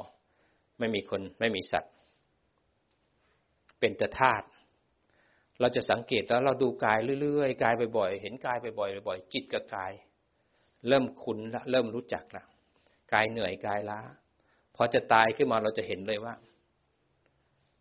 [0.79, 1.93] ไม่มีคนไม่มีสัตว์
[3.81, 4.47] เป็นแต่ธาตุ
[5.61, 9.93] เราจะสังเกตแล้วเราดูกายเรื่อยๆกายบ่อยๆเห็นกายบ่อยๆบ่อยๆจิตกับกาย
[10.89, 12.45] เริ่มคุ้นละเริ่มรู้จักละ
[13.13, 14.01] กายเหนื่อยกายล้า
[14.77, 16.35] พอจะตายขึ้นมาเราจะเห็นเลยว่า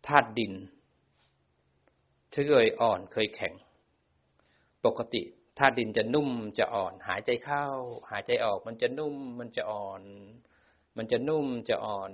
[0.06, 0.52] ธาตุดิน
[2.32, 3.54] เคยอ่อนเคยแข็ง
[4.84, 5.22] ปกติ
[5.58, 7.66] ธาตุดินจะนุ่มจะอ่อน หายใจเข้า
[8.10, 10.02] หายใจออกมันจะนุ่มมันจะอ่อน
[10.96, 12.10] มันจะนุ่มจะอ่อน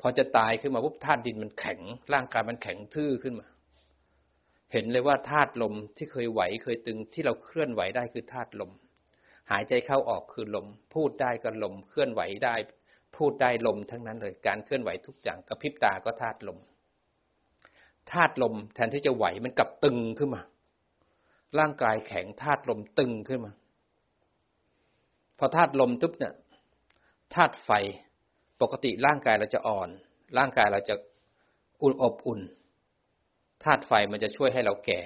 [0.00, 1.78] พอจะตายขึ้นมาปุ๊บธาตุดินมันแข็ง
[2.12, 3.46] ร่างกายมันแข็งทื่อขึ้นมา
[4.74, 8.70] เห็นเลยว่าธาตุลมที่เคยไหวเคยตึงที่เราเคลื่อนไหวได้คือธาตุลม
[9.50, 12.54] หายใจเข้าออกคือลม พูดได้ก็ลม เคลื่อนไหวได้
[13.16, 16.58] พูดได้ลมทั้งนั้นเลยการเคลื่อนไหวทุกอย่างกระพริบตาก็ธาตุลม
[18.12, 20.42] ธาตุลมแทนที่จะไหวมันกลับตึงขึ้นมา
[21.58, 23.52] ร่างกายแข็งธาตุลมตึงขึ้นมา
[25.38, 26.34] พอธาตุลมทุบเนี่ย
[27.34, 27.70] ธาตุไฟ
[28.60, 29.88] ปกติร่างกายเราจะอ่อน
[30.38, 30.94] ร่างกายเราจะ
[31.82, 32.40] อุ่นอบอุ่น
[33.64, 35.00] ธาตุไฟมันจะช่วยให้เราแก่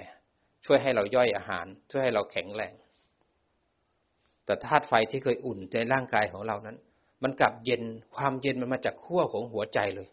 [0.67, 2.75] ช่วยให้เราย่อยอาหาร ช่วยให้เราแข็งแรง
[4.45, 6.77] แต่ธาตุไฟที่เคยอุ่นในร่างกายของเรานั้น
[7.23, 7.83] มันกลับเย็น
[8.17, 10.09] ความเย็นมันมาจากขั้วของหัวใจเลย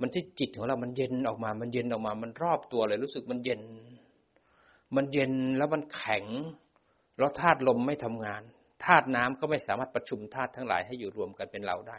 [0.00, 3.62] มันที่จิตของเรามันเย็นออกมา มันเย็นออกมา มันรอบตัวเลยรู้สึกมันเย็น
[4.96, 6.24] มันเย็นแล้วมันแข็ง
[7.18, 8.42] แล้วธาตุลมไม่ทำงาน
[8.84, 11.98] ธาตุน้ำก็ไม่สามารถประชุมธาตุทั้งหลายให้อยู่รวมกันเป็นเราได้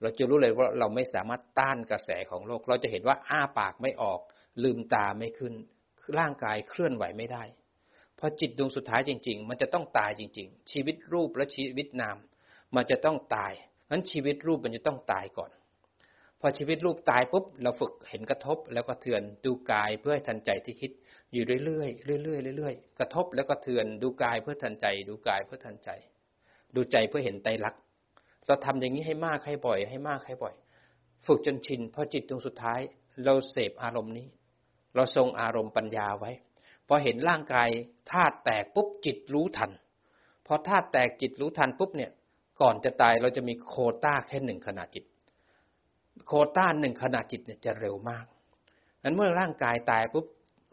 [0.00, 4.20] เราจะรู้เลยว่าเราไม่สามารถต้านกระแสของโลก เราจะเห็นว่าอ้าปากไม่ออก
[4.62, 5.54] ลืมตาไม่ขึ้น
[6.18, 7.44] ร่างกายเคลื่อนไหวไม่ได้
[8.18, 12.16] พอจิตดวงสุดท้ายจริง ๆ มันจะต้องตายจริง ๆ ชีวิตรูปและชีวิตนาม
[12.76, 13.52] มันจะต้องตาย
[13.90, 15.50] นั้นชีวิตรูปมันจะต้องตายก่อน
[16.40, 20.90] พอชีวิตรูปตายปุ๊บเราฝึกเห็นกระทบแล้วก็เทือนดูกายเพื่อให้ทันใจที่คิด
[21.32, 25.90] อยู่เรื่อยๆเรื่อยๆเรื่อยๆกระทบแล้วก็เทือนดูกายเพื่อทันใจ ดูกายเพื่อทันใจ
[26.74, 27.80] ดูใจเพื่อเห็นไตรลักษณ์
[28.46, 30.54] เราทำอย่างนี้ให้มากให้บ่อย ให้มากให้บ่อย
[31.26, 32.80] ฝึกจนชินพอจิตตรงสุดท้าย
[33.24, 34.26] เราเสพอารมณ์นี้
[34.94, 36.30] เราทรงอารมณ์ปัญญาไว้
[36.88, 37.68] พอเห็นร่างกาย
[38.12, 39.70] ธาตุแตกปุ๊บจิตรู้ทัน
[40.46, 42.10] พอธาตุแตกจิตรู้ทันปุ๊บเนี่ย
[42.60, 45.04] ก่อนจะตายเราจะมีโคต้าแค่หนึ่งขณะจิต
[46.26, 48.26] โคต้าหนึ่งขณะจิตเนี่ยจะเร็วมาก
[49.02, 50.26] นั้นเมื่อร่างกายตายปุ๊บ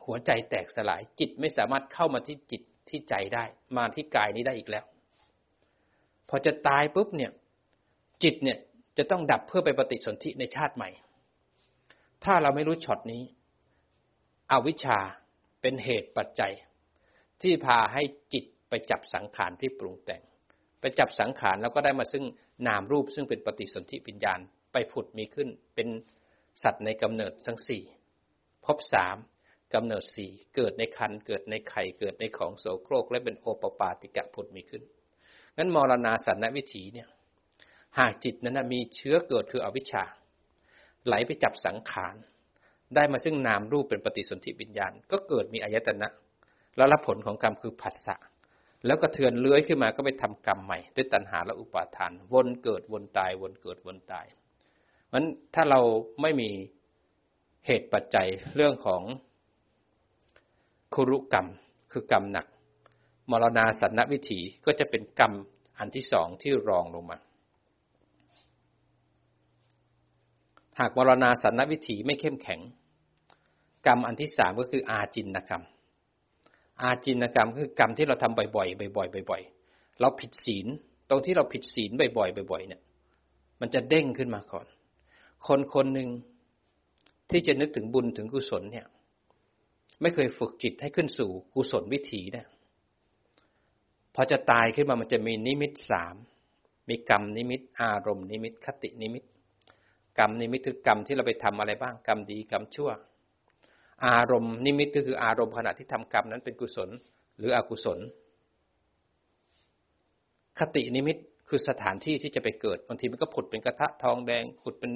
[0.06, 3.44] หัวใจแตกสลายจิตไม่สามารถเข้ามาที่จิตที่ใจได้
[3.78, 4.86] มาที่กายนี้ได้อีกแล้ว
[6.30, 7.32] พอจะตายปุ๊บเนี่ย
[8.24, 8.58] จิตเนี่ย
[8.98, 10.90] จะต้องดับเพื่อไปปฏิสนธิในชาติใหม่
[12.24, 13.24] ถ้าเราไม่รู้ช็อตนี้
[14.52, 15.00] อวิชชา
[15.62, 16.54] เป็นเหตุปัจจัย
[17.42, 20.22] ที่พาให้จิตไปจับสังขารที่ปรุงแต่ง
[20.80, 22.26] ไปจับสังขารแล้วก็ได้มาซึ่ง
[22.68, 24.40] นามรูปซึ่งเป็นปฏิสนธิวิญญาณ
[24.72, 25.88] ไปผุดมีขึ้นเป็น
[26.64, 27.84] สัตว์ในกำเนิดทั้งสี่
[28.66, 29.18] พบสาม
[29.74, 34.84] กำเนิดสี่เกิดในคันเกิดในไข่เกิดในของโสโครกและเป็นโอปปาติกะผุดมีขึ้น
[35.58, 37.08] นั้นมรณาสันนวิถีเนี่ย
[37.98, 40.04] หากจิตนั้นมีเชื้อเกิดคืออวิชชา
[41.06, 42.16] ไหลไปจับสังขาร
[42.96, 46.08] ได้มาซึ่งนามรูปเป็นปฏิสนธิวิญญาณ ก็เกิดมีอายตนะ
[46.78, 48.16] แล้วรับผลของกรรมคือผัสสะ
[48.86, 54.26] แล้วก็เทือนเลื้อยขึ้นมาก็ไปทำกรรมใหม่ ด้วยตัณหาและอุปาทาน วนเกิดวนตาย วนเกิดวนตาย
[55.12, 55.24] มัน
[55.54, 55.80] ถ้าเรา
[56.22, 56.50] ไม่มี
[57.66, 59.02] เหตุปัจจัยเรื่องของ
[60.94, 61.48] คุรุกรรม
[61.92, 62.48] คือกรรมหนัก
[63.32, 65.34] มรณาสันนวิถีก็จะเป็นกรรม
[65.78, 67.18] อันที่สองที่รองลงมา
[70.80, 72.60] หากมรณาสันนวิถีไม่เข้มแข็ง
[73.86, 75.64] กรรมอันที่สามก็คืออาจินกรรม
[76.82, 80.68] อาจินกรรมคือกรรมที่เราทำบ่อยๆบ่อยๆบ่อยๆเราผิดศีล
[81.10, 82.82] ตรงที่เราผิดศีลบ่อยๆบ่อยๆเนี่ย
[83.62, 84.68] มันจะเด้งขึ้นมาก่อน
[85.48, 86.10] คนคนหนึ่ง
[87.30, 88.88] ที่จะนึกถึงบุญถึงกุศลเนี่ย
[90.02, 92.48] ไม่เคยฝึกจิตให้ขึ้นสู่กุศลวิถีเนี่ย
[94.16, 96.16] พอจะตายขึ้นมามันจะมีนิมิตสาม
[96.90, 99.24] มีกรรมนิมิต อารมณ์นิมิต คตินิมิต
[100.18, 102.92] กรรมนิมิตคือกรรมที่เราไปทำอะไรบ้าง กรรมดีกรรมชั่ว
[104.06, 106.90] อารมณ์นิมิตก็คืออารมณ์ขณะที่ทำกรรมนั้นเป็นกุศล
[107.38, 108.00] หรืออกุศล
[110.60, 111.18] คตินิมิต
[111.50, 114.92] คือสถานที่ที่จะไปเกิดบางทีมันก็ผุดเป็นกระทะทองแดงผุดเป็น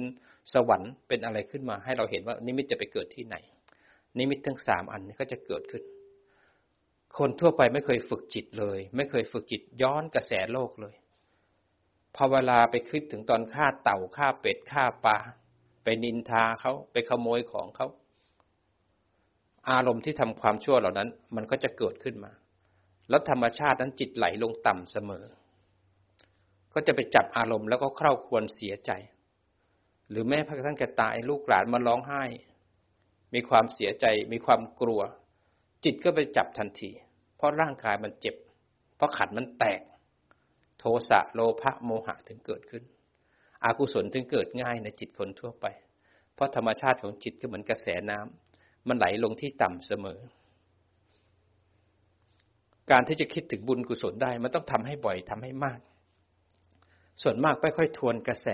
[0.52, 3.36] สวรรค์เป็นอะไรขึ้นมา ให้เราเห็นว่านิมิตจะไปเกิดที่ไหน
[4.18, 5.82] นิมิตทั้งสามอันนี้ก็จะเกิดขึ้น
[7.18, 10.94] คนทั่วไปไม่เคยฝึกจิตเลย ไม่เคยฝึกจิตย้อนกระแสโลกเลย
[12.14, 15.16] พอเวลาไปคิดถึงตอนฆ่าเต่าฆ่าเป็ดฆ่าปลา
[15.84, 17.86] ไปนินทาเขาไปขโมยของเขา
[19.70, 22.32] อารมณ์ที่ทำความชั่วเหล่านั้น มันก็จะเกิดขึ้นมา
[23.08, 25.24] แล้วธรรมชาตินั้นจิตไหลลงต่ำเสมอ
[26.74, 28.90] ก็จะไปจับอารมณ์แล้วก็เข้าควรเสียใจ
[30.10, 32.22] หรือแม้พระท่านแกตายลูกหลานมาร้องไห้
[33.34, 35.00] มีความเสียใจ มีความกลัว
[35.84, 36.90] จิตก็ไปจับทันที
[37.36, 38.36] เพราะร่างกายมันเจ็บ
[38.96, 39.80] เพราะขันมันแตก
[40.78, 42.82] โทสะโลภะโมหะถึงเกิดขึ้น
[43.64, 45.66] อากุศลถึงเกิดง่ายในจิตคนทั่วไป
[46.34, 48.45] เพราะธรรมชาติของจิตก็เหมือนกระแสน้ำ
[48.88, 50.18] มันไหลลงที่ต่ำเสมอ
[52.90, 55.78] การที่จะคิดถึงบุญกุศลได้ มันต้องทำให้บ่อยทำให้มาก
[57.22, 58.48] ส่วนมากไม่ค่อยทวนกระแส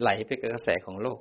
[0.00, 1.20] ไหลไปกับกระแสของโลก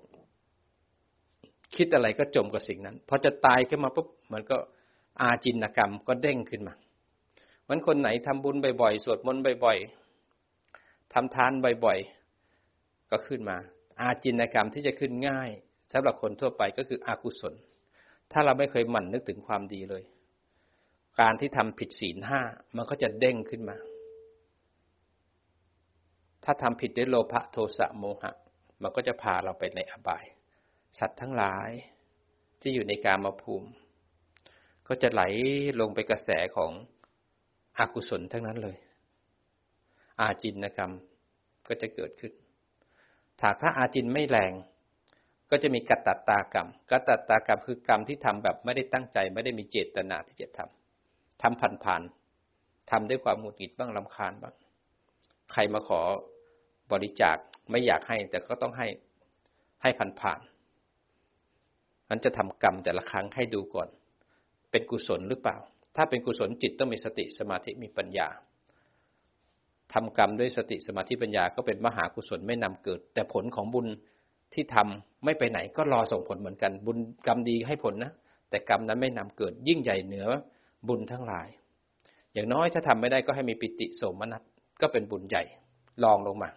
[1.75, 4.57] คิดอะไรก็จมกับสิ่งนั้น พอจะตายขึ้นมาปุ๊บมันก็
[5.21, 6.75] อาจินกรรมก็เด้งขึ้นมา
[7.69, 11.51] มันคนไหนทำบุญบ่อยๆ สวดมนต์บ่อยๆทำทาน
[11.85, 13.57] บ่อยๆ ก็ขึ้นมา
[14.01, 15.49] อาจินกรรมที่จะขึ้นง่าย
[15.91, 17.53] สำหรับคนทั่วไปก็คืออากุศล
[18.31, 20.03] ถ้าเราไม่เคยหมั่นนึกถึงความดีเลย
[21.19, 22.41] การที่ทำผิดศีลห้า
[22.75, 23.77] มันก็จะเด้งขึ้นมา
[26.43, 28.31] ถ้าทำผิดด้วยโลภะโทสะโมหะ
[28.81, 30.25] มันก็จะพาเราไปในอบาย
[30.99, 31.69] สัตว์ทั้งหลาย
[32.61, 33.69] ที่อยู่ในกามาภูมิ
[34.87, 35.21] ก็จะไหล
[35.79, 36.71] ลงไปกระแสของ
[37.77, 38.77] อกุศลทั้งนั้นเลย
[40.21, 40.91] อาจินกรรม
[41.67, 42.33] ก็จะเกิดขึ้น
[43.39, 44.53] ถ้าถ้าอาจินไม่แรง
[45.51, 52.01] ก็จะมีกัตตตากรรมกัตตตากรรมคือกรรมที่ทำแบบไม่ได้ตั้งใจ ไม่ได้มีเจตนาที่จะทำทำผ่านผ่าน
[52.91, 54.53] ทำด้วยความหงุดหงิดบ้างลำคาญบ้าง
[55.51, 56.01] ใครมาขอ
[56.91, 57.37] บริจาค
[57.69, 58.87] ไม่อยากให้ แต่ก็ต้องให้
[59.81, 60.39] ให้ผ่านผ่าน
[62.09, 63.89] มันจะทำกรรมแต่ละครั้งให้ดูก่อน
[64.71, 65.57] เป็นกุศลหรือเปล่า
[65.95, 68.27] ถ้าเป็นกุศลจิตต้องมีสติสมาธิมีปัญญา
[69.93, 73.87] ทำกรรมด้วยสติสมาธิปัญญาก็เป็นมหากุศลไม่นำเกิด แต่ผลของบุญ
[74.53, 78.11] ที่ทำไม่ไปไหนก็รอส่งผลเหมือนกัน บุญกรรมดีให้ผลนะ
[78.49, 80.27] แต่กรรมนั้นไม่นำเกิดยิ่งใหญ่เหนือ
[80.87, 81.47] บุญทั้งหลาย
[82.33, 84.41] อย่างน้อยถ้าทำไม่ได้ก็ให้มีปิติโสมนัส
[84.81, 85.43] ก็เป็นบุญใหญ่
[86.03, 86.49] ลองลงมา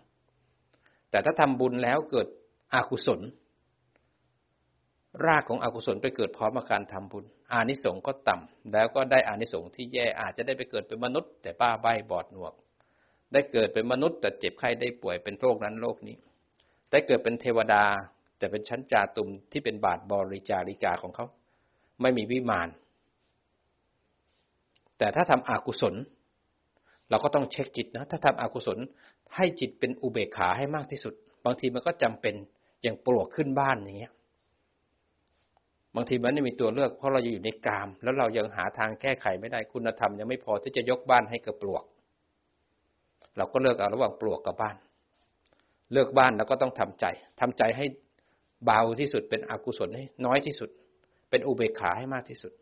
[1.11, 2.27] แต่ถ้าทำบุญแล้วเกิด
[2.75, 3.21] อากุศล
[5.27, 12.55] รากของอกุศลไปเกิดพร้อมกับการทำบุญ อานิสงส์ก็ต่ำแล้วก็ได้อานิสงส์ที่แย่อาจจะได้ไปเกิดเป็นมนุษย์ แต่บ้าใบบอดหนวก
[13.33, 16.17] ได้เกิดเป็นมนุษย์แต่เจ็บไข้ได้ป่วยเป็นโรคนั้นโรคนี้
[16.91, 17.85] ได้เกิดเป็นเทวดา
[18.39, 21.27] แต่เป็นชั้นจาตุมที่เป็นบาทบริจาริกาของเขา
[22.01, 22.69] ไม่มีวิมาน
[24.99, 25.95] แต่ถ้าทำอากุศล
[27.11, 28.79] เราก็ต้องเช็คจิตนะ ถ้าทำอากุศล
[29.37, 32.35] ให้จิตเป็นอุเบกขาให้มากที่สุด บางทีมันก็จำเป็น
[32.83, 34.13] อย่างปลวกขึ้นบ้านอย่างเงี้ย
[35.97, 41.85] บางทีมันไม่มีตัวเลือกเพราะเราอยู่ในกาม แล้วเรายังหาทางแก้ไขไม่ได้คุณธรรมยังไม่พอที่จะยกบ้านให้กับปลวก
[43.37, 44.77] เราก็เลือกเอาระหว่างปลวกกับบ้าน
[45.93, 47.07] เลือกบ้านแล้วก็ต้องทำใจ
[47.41, 47.87] ทำใจให้
[48.65, 50.71] เบาที่สุดเป็นอกุศลให้น้อยที่สุด
[51.31, 52.53] เป็นอุเบกขาให้มากที่สุด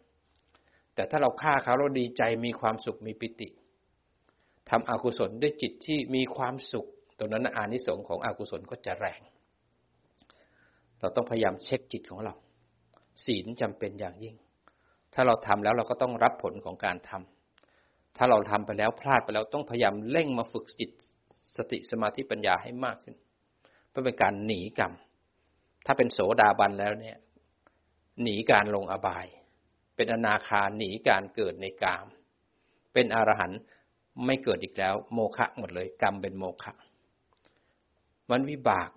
[0.94, 3.48] แต่ถ้าเราฆ่าเขาเราดีใจมีความสุขมีปิติ
[4.70, 6.86] ทำอกุศลด้วยจิตที่มีความสุข
[7.18, 9.20] ตรงนั้นอานิสงส์ของอกุศลก็จะแรง
[11.00, 12.34] เราต้องพยายามเช็คจิตของเรา
[13.24, 14.36] ศีลจำเป็นอย่างยิ่ง
[15.14, 20.90] ถ้าเราทำแล้วเราก็ต้องรับผลของการทำถ้าเราทำไปแล้วพลาดไปแล้วต้องพยายามเร่งมาฝึกจิต
[21.56, 23.16] สติสมาธิปัญญาให้มากขึ้น
[23.90, 24.92] เพื่อเป็นการหนีกรรม
[25.86, 27.16] ถ้าเป็นโสดาบันแล้วเนี่ย
[28.22, 29.26] หนีการลงอบาย
[29.96, 32.06] เป็นอนาคาหนีการเกิดในกาม
[32.92, 33.60] เป็นอรหันต์
[34.26, 36.72] ไม่เกิดอีกแล้ว โมฆะหมดเลย กรรมเป็นโมฆะ
[38.30, 38.90] มันวิบาก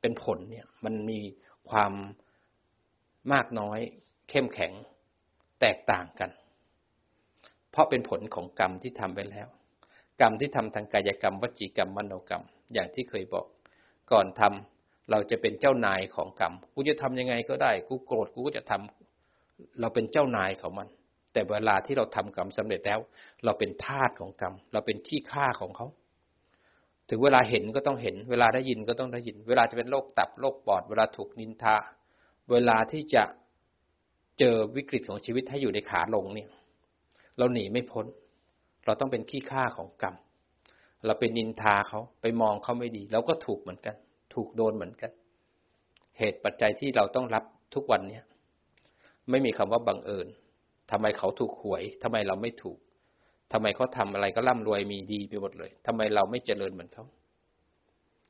[0.00, 1.20] เป็นผลเนี่ย มันมี
[1.70, 1.92] ความ
[3.32, 3.78] มากน้อย
[4.30, 4.72] เข้มแข็ง
[5.60, 6.30] แตกต่างกัน
[7.70, 9.48] เพราะเป็นผลของกรรมที่ทำไปแล้ว
[10.20, 13.46] กรรมที่ทำทางกายกรรมวจีกรรมมโนกรรม อย่างที่เคยบอก
[14.12, 20.88] ก่อนทำเราจะเป็นเจ้านายของกรรมกูจะทำยังไงก็ได้ กูโกรธกูก็จะทำเราเป็นเจ้านายของมัน
[21.32, 23.00] แต่เวลาที่เราทำกรรมสำเร็จแล้ว
[23.44, 25.86] เราเป็นทาสของกรรม เราเป็นที่ฆ่าของเขา
[27.08, 31.76] ถึงเวลาเห็นก็ต้องเห็น เวลาได้ยินก็ต้องได้ยิน เวลาจะเป็นโรคตับโรคปอด เวลาถูกนินทา
[32.50, 33.22] เวลาที่จะ
[34.38, 36.48] เจอวิกฤตของชีวิตให้อยู่ในขาลงเนี่ย
[37.38, 38.06] เราหนีไม่พ้น
[38.84, 40.14] เราต้องเป็นขี้ข้าของกรรม
[41.06, 43.96] เราเป็นนินทาเขาไปมองเขาไม่ดีเราก็ถูกเหมือนกัน
[44.34, 45.10] ถูกโดนเหมือนกัน
[46.18, 48.24] เหตุปัจจัยที่เราต้องรับทุกวันเนี่ย
[49.30, 50.28] ไม่มีคำว่าบังเอิญ
[50.90, 52.78] ทำไมเขาถูกหวยทำไมเราไม่ถูก
[53.52, 57.04] ทำไมเขาทาอะไรก็ร่ำรวยมีดีไปหมดเลยทำไมเราไม่เจริญเหมือนเขา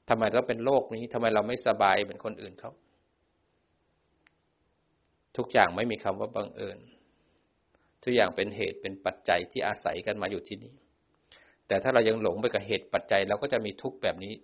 [0.08, 2.72] ทำไมเราเป็นโรคนี้ทำไมเราไม่สบายเหมือนคนอื่นเขา
[5.36, 6.78] ทุกอย่างไม่มีคำว่าบังเอิญ
[8.02, 10.72] ทุกอย่างเป็นเหตุเป็นปัจจัยที่อาศัยกันมาอยู่ที่นี่
[11.66, 14.34] แต่ถ้าเรายังหลงไปกับเหตุปัจจัยเราก็จะมีทุกข์แบบนี้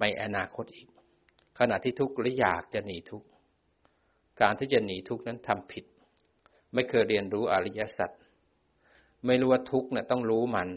[0.00, 0.88] ในอนาคตอีก
[1.58, 3.28] ขณะที่ทุกข์หรืออยากจะหนีทุกข์
[4.40, 5.84] การที่จะหนีทุกข์นั้นทำผิด
[6.74, 8.10] ไม่เคยเรียนรู้อริยสัจ
[9.26, 10.68] ไม่รู้ว่าทุกข์เนี่ยต้องรู้มัน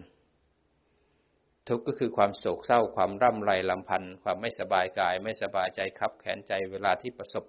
[1.69, 7.45] ทุกข์ก็คือความโศกเศร้าความร่ำไรลำพันธ์ความไม่สบายกาย ไม่สบายใจครับแขนใจเวลาที่ประสบ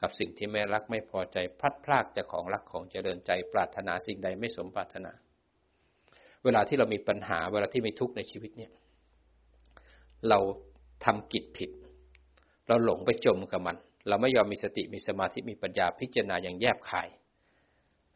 [0.00, 5.12] กับสิ่งที่ไม่รักไม่พอใจพลัดพรากจากของรักของเจริญใจ ปรารถนาสิ่งใดไม่สมปรารถนา
[6.44, 8.72] เวลาที่เรามีปัญหาเวลาที่มีทุกข์ในชีวิตเนี่ย
[10.28, 10.38] เรา
[11.04, 11.70] ทำกิจผิด
[12.68, 13.76] เราหลงไปจมกับมัน
[14.08, 17.08] เราไม่ยอมมีสติมีสมาธิมีปัญญาพิจารณาอย่างแยบคาย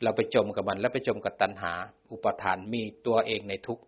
[0.03, 1.73] เราไปจมกับมันแล้วไปจมกับตัณหา
[2.13, 3.83] อุปทานมีตัวเองในทุกข์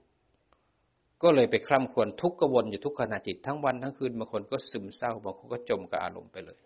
[1.22, 6.60] ก็เลยไปคร่ำครวญทุกข์กวนอยู่ทุกขณะจิตทั้งวันทั้งคืนบางคนก็ซึมเศร้าบางคนก็จมกับอารมณ์ไปเลย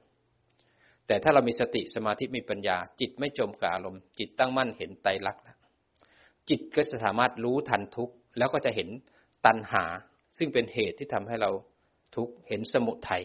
[1.06, 5.58] แต่ถ้าเรามีสติสมาธิมีปัญญา จิตไม่จมกับอารมณ์จิตตั้งมั่นเห็นไตรลักษณ์แล้ว
[6.48, 8.88] จิตก็จะสามารถรู้ทันทุกข์แล้วก็จะเห็น
[9.46, 9.84] ตัณหา
[10.38, 11.50] ซึ่งเป็นเหตุที่ทำให้เรา
[12.16, 13.22] ทุกข์เห็นสมุทัย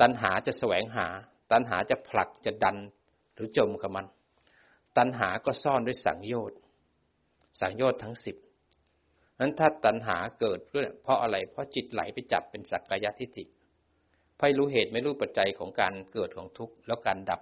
[0.00, 1.06] ตัณหาจะแสวงหา
[1.52, 2.76] ตัณหาจะผลักจะดัน
[3.34, 4.06] หรือจมกับมัน
[4.96, 6.58] ตัณหาก็ซ่อนด้วยสังโยชน์
[7.60, 8.36] สังโยชน์ทั้งสิบ
[9.40, 10.58] นั้นถ้าตัณหาเกิด
[11.02, 13.44] เพราะอะไร เพราะจิตไหลไปจับเป็นสักกายทิฏฐิ
[14.40, 17.40] ไม่รู้เหตุไม่รู้ปัจจัยของการเกิดของทุกข์แล้วการดับ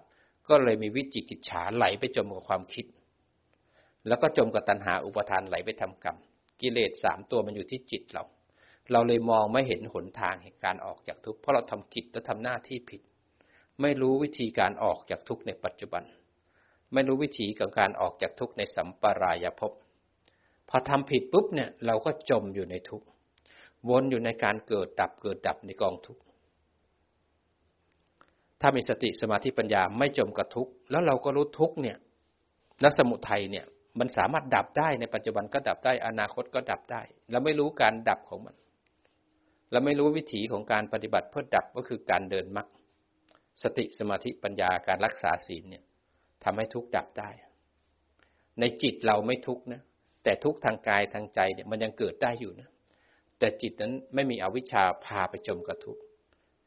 [0.49, 2.87] ก็เลยมีวิจิกิจฉาไหลไปจมกับความคิด
[4.07, 6.17] แล้วก็จมกับตัณหาอุปทานไหลไปทำกรรม
[6.61, 8.25] กิเลสสามตัวมันอยู่ที่จิตเรา
[8.93, 13.03] เราเลยมองไม่เห็นหนทางแห่งการออกจากทุกข์เพราะเราทำกิจและทำหน้าที่ผิด
[13.81, 16.05] ไม่รู้วิธีการออกจากทุกข์ในปัจจุบัน
[16.93, 19.73] ไม่รู้วิธีของการออกจากทุกข์ในสัมปรายภพ
[20.69, 23.07] พอทำผิดปุ๊บเนี่ยเราก็จมอยู่ในทุกข์
[23.89, 26.23] วนอยู่ในการเกิดดับเกิดดับในกองทุกข์
[28.67, 31.97] ถ้ามีสติสมาธิปัญญาไม่จมกับทุกข์แล้วเราก็รู้ทุกข์เนี่ย
[32.81, 33.65] และสมุทัยเนี่ย
[33.99, 38.55] มันสามารถดับได้ในปัจจุบันก็ดับได้ อนาคตก็ดับได้เราไม่รู้การดับของมัน
[39.73, 42.69] เราไม่รู้วิถีของการปฏิบัติเพื่อดับก็คือการเดินมรรค
[43.63, 45.85] สติสมาธิปัญญาการรักษาศีลเนี่ย
[46.45, 47.31] ทำให้ทุกข์ดับได้
[48.61, 49.83] ในจิตเราไม่ทุกข์นะ
[50.25, 52.69] แต่ทุกข์ทางกายทางใจเนี่ยมันยังเกิดได้อยู่นะ
[53.39, 56.03] แต่จิตนั้นไม่มีอวิชชาพาไปจมกับทุกข์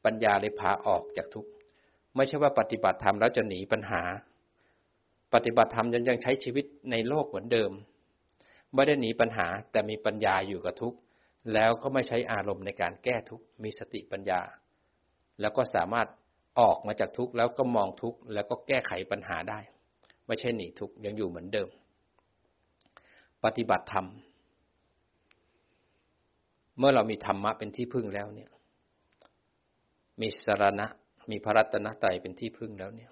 [0.06, 1.50] ปัญญาเลยพาออกจากทุกข์
[2.18, 4.02] ไม่ใช่ว่าปฏิบัติธรรมแล้วจะหนีปัญหา
[5.34, 7.72] ปฏิบัติธรรมยังยังใช้ชีวิตในโลกเหมือนเดิม
[8.74, 10.98] ไม่ได้หนีปัญหาแต่มีปัญญาอยู่กับทุกข์
[11.54, 14.42] แล้วก็ไม่ใช้อารมณ์ในการแก้ทุกข์มีสติปัญญา
[15.42, 16.08] แล้วก็สามารถ
[16.60, 19.60] ออกมาจากทุกข์แล้วก็มองทุกข์แล้วก็แก้ไขปัญหาได้
[20.28, 21.70] ไม่ใช่หนีทุกข์ยังอยู่เหมือนเดิม
[23.44, 24.08] ปฏิบัติธรรม
[26.78, 28.50] เมื่อเรามีธรรมะเป็นที่พึ่งแล้วเนี่ย
[30.22, 30.88] มีสารณะ
[31.32, 33.12] มีพระรัตนตรัยเป็นที่พึ่งแล้วเนี่ย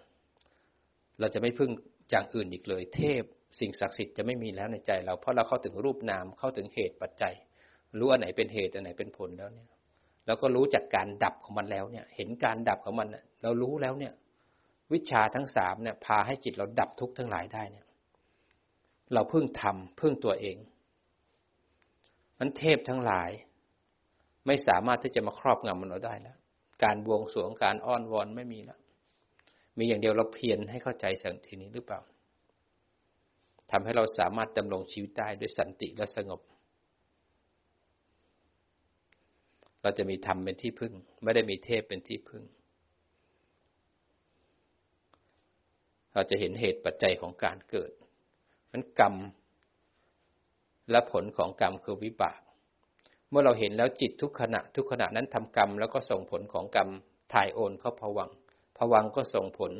[1.19, 1.69] เราจะไม่พึ่ง
[2.09, 3.23] อย่างอื่นอีกเลย เทพ
[3.59, 7.33] สิ่งศักดิ์สิทธิ์จะไม่มีแล้วในใจเรา เพราะเราเข้าถึงรูปนามเข้าถึงเหตุปัจจัย
[7.99, 9.69] รู้อันไหนเป็นเหตุอันไหนเป็นผลแล้วเนี่ย
[10.25, 13.07] แล้วก็รู้จากการดับของมันแล้วเนี่ย เห็นการดับของมัน
[13.43, 14.13] เรารู้แล้วเนี่ย
[14.93, 17.85] วิชาทั้งสามเนี่ย พาให้จิตเราดับทุกข์ทั้งหลายได้เนี่ย
[19.13, 20.57] เราพึ่งทำพึ่งตัวเอง
[22.39, 23.29] มันเทพทั้งหลาย
[24.47, 26.37] ไม่สามารถที่จะมาครอบงำมันเราได้แล้ว
[26.83, 28.79] การบวงสรวงการอ้อนวอนไม่มีแล้ว
[29.77, 32.01] มีอย่างเดียวเราเพียรให้เข้าใจสิ่งทีนี้หรือเปล่า
[33.71, 36.41] ทำให้เราสามารถดำรงชีวิตได้ด้วยสันติและสงบ
[39.81, 42.43] เราจะมีธรรมเป็นที่พึ่ง ไม่ได้มีเทพเป็นที่พึ่ง
[46.13, 47.91] เราจะเห็นเหตุปัจจัยของการเกิด
[48.71, 49.15] นั้นกรรม
[50.91, 52.39] และผลของกรรมคือวิบาก
[53.37, 56.89] มื่อเราเห็นแล้วจิตทุกขณะ ทุกขณะนั้นทำกรรม แล้วก็ส่งผลของกรรม
[57.33, 58.29] ถ่ายโอนเข้าผวัง
[58.77, 59.71] ผวังก็ส่งผล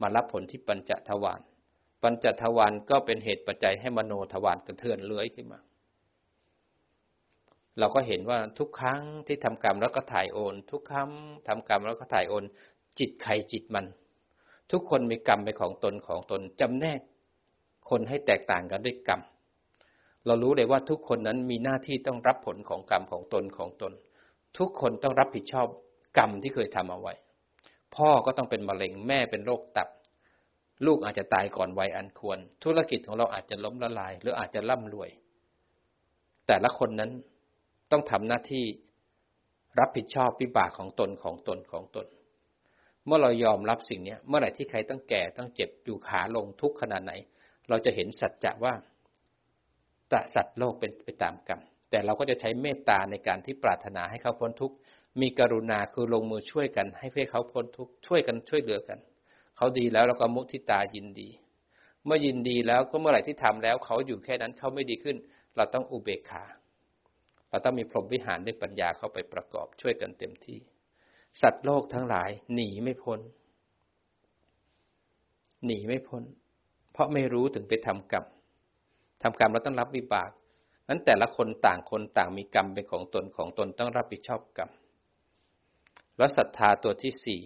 [0.00, 1.40] มารับผลที่ปัญจทวาร
[2.02, 5.60] ปัญจทวารก็เป็นเหตุปัจจัยให้มโนทวารกระเทือนเลื้อยขึ้นมา
[7.78, 11.10] เราก็เห็นว่าทุกครั้งที่ทำกรรมแล้วก็ถ่ายโอน ทุกครั้ง
[11.48, 12.44] ทำกรรมแล้วก็ถ่ายโอน
[12.98, 13.86] จิตใครจิตมัน
[14.70, 17.00] ทุกคนมีกรรมเป็นของตนของตนจำแนก
[17.90, 19.20] คนให้แตกต่างกันด้วยกรรม
[20.26, 23.92] เรารู้เลยว่าทุกคนนั้นมีหน้าที่ต้องรับผลของกรรมของตนของตน
[24.58, 25.66] ทุกคนต้องรับผิดชอบ
[26.18, 27.14] กรรมที่เคยทำเอาไว้
[27.94, 29.88] พ่อก็ต้องเป็นมะเร็งแม่เป็นโรคตับ
[30.86, 35.10] ลูกอาจจะตายก่อนวัยอันควร ธุรกิจของเราอาจจะล้มละลาย หรืออาจจะร่ำรวย
[36.46, 37.10] แต่ละคนนั้น
[37.90, 38.64] ต้องทำหน้าที่
[39.78, 42.06] รับผิดชอบวิบากของตนของตนของตน
[43.06, 47.12] เมื่อเรายอมรับสิ่งนี้เมื่อไหร่ที่ใครต้องแก่ต้องเจ็บอยู่ขาลงทุกขนาดไหน
[47.68, 48.74] เราจะเห็นสัจจะว่า
[50.34, 54.76] สัตว์โลกเป็นไปตามกรรม แต่เราก็จะใช้เมตตาในการที่ปรารถนาให้เขาพ้นทุกข์
[55.20, 58.98] มีกรุณาคือลงมือช่วยกัน ให้เพื่อเขาพ้นทุกข์ ช่วยกันช่วยเหลือกัน
[59.56, 61.28] เขาดีแล้วเราก็มุทิตายินดี
[62.04, 65.16] เมื่อยินดีแล้วก็เมื่อไหร่ที่ทำแล้ว เขาอยู่แค่นั้นเขาไม่ดีขึ้น
[65.56, 66.44] เราต้องอุเบกขา
[67.50, 70.58] เราต้องมีพรหมวิหารด้วยปัญญาเข้าไปประกอบช่วยกันเต็มที่
[71.40, 73.20] สัตว์โลกทั้งหลายหนีไม่พ้น
[75.66, 76.22] หนีไม่พ้น
[76.92, 78.24] เพราะไม่รู้ถึงไปทำกรรม
[79.22, 80.30] ทำกรรมเราต้องรับวิบาก
[80.88, 84.70] นั้นแต่ละคนต่างคนต่างมีกรรมเป็นของตนของตนต้องรับผิดชอบกรรม
[86.18, 87.40] แล้วศรัทธาตัวที่สี่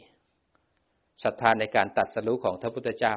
[1.22, 3.16] ศรัทธาในการตัดสรู้ของพระพุทธเจ้า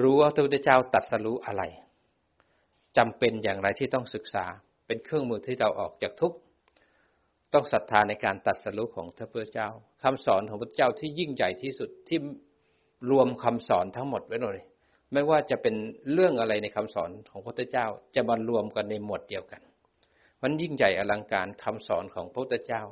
[0.00, 1.62] รู้ว่าพระพุทธเจ้าตัดสรู้อะไร
[2.96, 4.44] จำเป็นอย่างไรที่ต้องศึกษา
[4.86, 6.38] เป็นเครื่องมือที่เราออกจากทุกข์
[7.52, 9.68] ต้องศรัทธาในการตัดสรู้ของพระพุทธเจ้า
[10.02, 12.18] คำสอนของพระพุทธเจ้าที่ยิ่งใหญ่ที่สุดที่
[13.10, 14.58] รวมคำสอนทั้งหมดไว้เลย
[15.12, 15.74] ไม่ว่าจะเป็น
[16.12, 19.62] เรื่องอะไรในคำสอนของพระพุทธเจ้าจะมารวมกันในหมวดเดียวกัน
[20.42, 22.82] มันยิ่งใหญ่อลังการคำสอนของพระพุทธเจ้า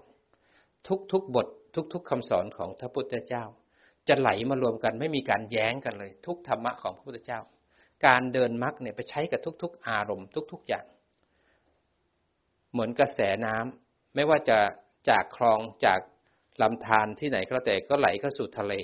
[1.12, 1.46] ทุกๆบท
[1.92, 3.44] ทุก ๆคำสอนของพระพุทธเจ้า
[4.08, 7.40] จะไหลมารวมกันไม่มีการแย้งกันเลย ทุกธรรมะของพระพุทธเจ้า
[8.06, 10.86] การเดินมรรคเนี่ยไปใช้กับทุก ๆ อารมณ์ทุก ๆอย่าง
[12.72, 14.58] เหมือนกระแสน้ำไม่ว่าจะ
[15.08, 16.00] จากคลองจาก
[16.62, 18.74] ลำธารที่ไหนก็แล้วแต่ก็ไหลเข้าสู่ทะเล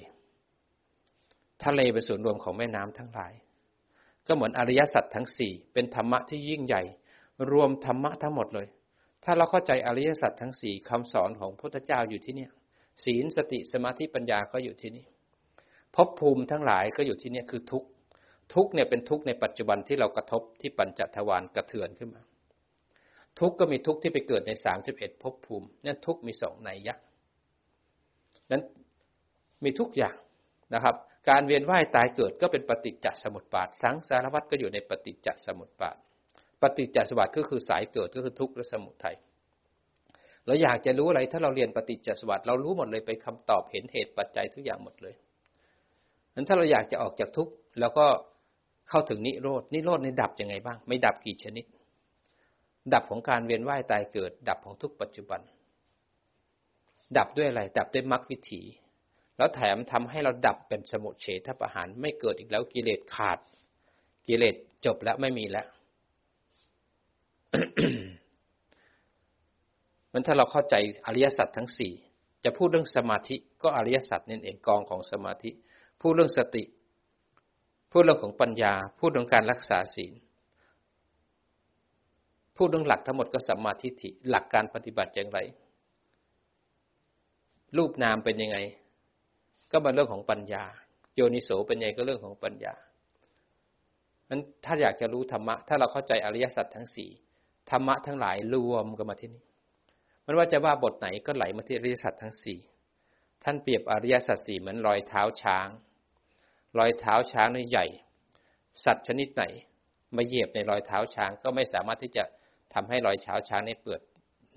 [1.65, 3.33] ทะเลเป็นส่วนรวมของแม่น้ำทั้งหลาย
[4.27, 6.83] ก็เหมือนอริยสัจทั้งสี่เป็นธรรมะที่ยิ่งใหญ่
[7.51, 8.67] รวมธรรมะทั้งหมดเลย
[9.25, 12.47] ถ้าเราเข้าใจอริยสัจทั้งสี่คำสอนของพระพุทธเจ้าอยู่ที่นี่
[13.05, 15.05] ศีลสติสมาธิปัญญาก็อยู่ที่นี่
[15.95, 17.85] ภพภูมิทั้งหลายก็อยู่ที่นี่คือทุก
[18.55, 22.23] ทุกเนี่ยเป็นทุกในปัจจุบันที่เรากระทบที่ปัญจทวารกระเทือนขึ้นมา
[23.39, 26.97] ทุกก็มีทุกที่ไปเกิดในสามสิบเอ็ดภพภูมินั่นทุกมีสองในยะ
[28.51, 28.63] นั้น
[29.65, 30.17] มีทุกอย่าง
[30.75, 30.97] นะครับ
[31.29, 35.97] การเวียนว่ายตายเกิดก็เป็นปฏิจจสมุปบาท สังสารวัฏก็อยู่ในปฏิจจสมุปบาท
[36.63, 39.17] ปฏิจจสมุปบาทก็คือสายเกิดก็คือทุกข์และสมุทัย
[40.47, 45.15] เราอยากจะรู้อะไรถ้าเราเรียนปฏิจจสมุปบาทเรารู้หมดเลยไปคำตอบเห็นเหตุปัจจัยทุกอย่างหมดเลย
[46.35, 48.07] นั้นถ้าเราอยากจะออกจากทุกข์แล้วก็
[48.89, 51.65] เข้าถึงนิโรดนิโรดในดับยังไงบ้าง ไม่ดับกี่ชนิด
[52.95, 55.41] ดับของการเวียนว่ายตายเกิด ดับของทุกปัจจุบัน
[57.19, 58.63] ดับด้วยอะไร ดับด้วยมรรควิถี
[59.37, 63.39] แล้วแถมทำให้เราดับเป็นสมุทเฉทประหารไม่เกิดอีกแล้วกิเลสขาด
[64.27, 65.67] กิเลสจบแล้วไม่มีแล้ว
[70.13, 70.75] มันถ้าเราเข้าใจ
[71.07, 71.93] อริยสัจทั้งสี่
[72.45, 75.51] จะพูดเรื่องสมาธิก็อริยสัจนั่นเองกองของสมาธิ
[76.01, 76.65] พูดเรื่องสติ
[77.91, 80.13] พูดเรื่องของปัญญา พูดเรื่องการรักษาศีล
[82.57, 85.39] พูดเรื่องหลักทั้งหมดก็สัมมาทิฏฐิหลักการปฏิบัติอย่างไร
[87.77, 88.59] รูปนามเป็นยังไง
[89.73, 90.65] ก็เป็นเรื่องของปัญญา
[91.15, 92.75] โยนิโสเป็นไงก็เรื่องของปัญญา
[94.31, 97.11] นั้นถ้าอยากจะรู้ธรรมะ ถ้าเราเข้าใจอริยสัจทั้งสี่
[97.71, 99.43] ธรรมะทั้งหลายรวมกันมาที่นี่
[100.27, 102.59] มันว่าจะว่าบทไหนก็ไหลมาที่อริยสัจทั้งสี่
[103.45, 105.69] ท่านเปรียบอริยสัจสี่เหมือนรอยเท้าช้าง
[106.79, 107.87] รอยเท้าช้างนี่ใหญ่
[108.85, 109.45] สัตว์ชนิดไหน
[110.17, 112.25] มาเหยียบในรอยเท้าช้างก็ไม่สามารถที่จะ
[112.75, 114.01] ทำให้รอยเท้าช้างนี้เปิด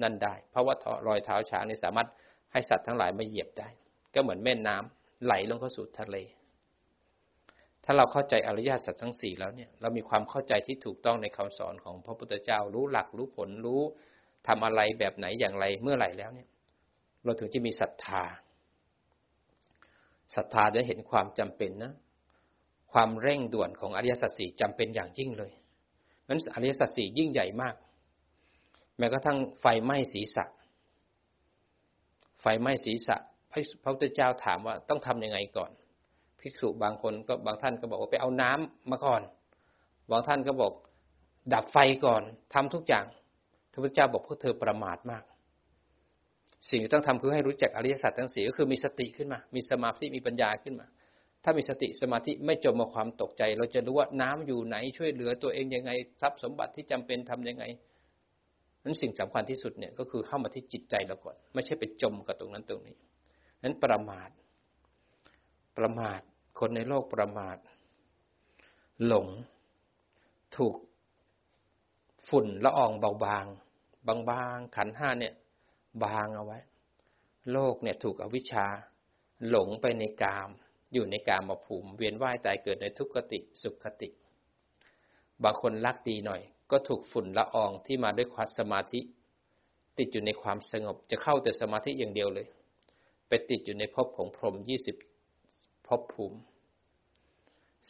[0.02, 0.76] นั่นได้ เพราะว่า
[1.08, 2.08] รอยเท้าช้างนี่สามารถ
[2.52, 3.70] ให้สัตว์ทั้งหลายมาเหยียบได้
[4.14, 6.18] ก็เหมือนแม่น้ำ ไหลลงเข้าสู่ทะเล
[7.84, 13.82] ถ้าเราเข้าใจอริยสัจทั้งสี่แล้วเนี่ย เรามีความเข้าใจที่ถูกต้องในคำสอนของพระพุทธเจ้า รู้หลักรู้ผลรู้
[14.48, 16.50] ทำอะไรแบบไหนอย่างไรเมื่อไหร่แล้วเนี่ย
[17.24, 18.24] เราถึงจะมีศรัทธา
[20.36, 21.94] ศรัทธาจะเห็นความจำเป็นนะ
[22.92, 25.52] ความเร่งด่วนของอริยสัจสี่จำเป็นอย่างยิ่งเลย
[26.30, 27.76] นั้นอริยสัจสี่ยิ่งใหญ่มาก
[28.98, 30.46] แม้กระทั่งไฟไหม้ศีรษะ
[32.42, 33.18] ไฟไหม้ศีรษะ
[33.52, 33.54] พ
[33.86, 35.72] ระพุทธเจ้าถามว่าต้องทํำยังไงก่อน
[36.40, 39.22] ภิกษุบางคนก็บางท่านก็บอกว่าไปเอาน้ำมาก่อน
[40.12, 40.74] บางท่านก็บอก
[41.54, 42.22] ดับไฟก่อน
[42.54, 43.06] ทำทุกอย่าง
[43.72, 45.24] พระพุทธเจ้าบอกพวกเธอประมาทมาก
[46.70, 50.88] สิ่งที่ต้องทำคือให้รู้จักอริยสัจทั้งสี่ก็คือมีสติขึ้นมา มีสมาธิมีปัญญาขึ้นมา
[51.44, 55.92] ถ้ามีสติสมาธิไม่จมมาความตกใจ เราจะรู้ว่าน้ำอยู่ไหนช่วยเหลือตัวเองยังไง
[56.22, 57.64] ทรัพย์สมบัติที่จำเป็นทํำยังไง
[58.84, 62.96] นั้นสิ่งสำคัญที่สุดเนี่ยก็คือเข้ามาที่จิตใจเราก่อน ไม่ใช่ไปจมกับตรงนั้นตรงนี้
[63.64, 64.30] นั้นประมาท
[65.78, 66.20] ประมาท
[66.60, 67.58] คนในโลกประมาท
[69.06, 69.28] หลง
[70.56, 70.76] ถูก
[72.28, 73.46] ฝุ่นละอองเบาบาง
[74.30, 75.34] บางๆขันห้าเนี่ย
[76.04, 76.60] บางเอาไว้
[77.52, 78.66] โลกเนี่ยถูกอวิชชา
[79.50, 80.50] หลงไปในกาม
[80.94, 84.10] อยู่ในกามมาภูมิ เวียนว่ายตายเกิดในทุกขติสุขคติ
[85.44, 86.42] บางคนรักดีหน่อย
[86.72, 89.00] ก็ถูกฝุ่นละอองที่มาด้วยความสมาธิ
[89.98, 92.48] ติดอยู่ในความสงบจะเข้าแต่สมาธิอย่างเดียวเลย
[93.30, 94.96] ไปติดอยู่ในภพของพรหมยี่สิบ
[95.88, 96.40] ภพภูมิ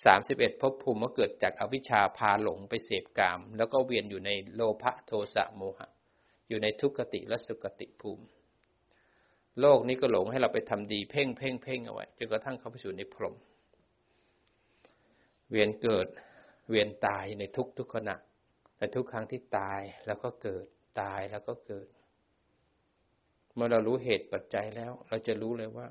[0.05, 5.89] สามสิบเอ็ดภพภูมิก็เกิดจากอวิชชาพาหลงไปเสพกาม แล้วก็เวียนอยู่ในโลภะโทสะโมหะ
[6.49, 8.25] อยู่ในทุกขติและสุกติภูมิ
[9.61, 13.35] โลกนี้ก็หลงให้เราไปทำดีเพ่งเพ่งเพ่งเอาไว้จนกระทั่งเข้าไปสู่ในพรหม
[15.49, 16.07] เวียนเกิด
[16.69, 18.15] เวียนตายในทุกทุกขณะ
[18.79, 20.65] ในทุกครั้งที่ตายแล้วก็เกิด
[21.01, 21.87] ตายแล้วก็เกิด
[23.59, 25.87] มื่อเรารู้เหตุปัจจัยแล้ว เราจะรู้เลยว่า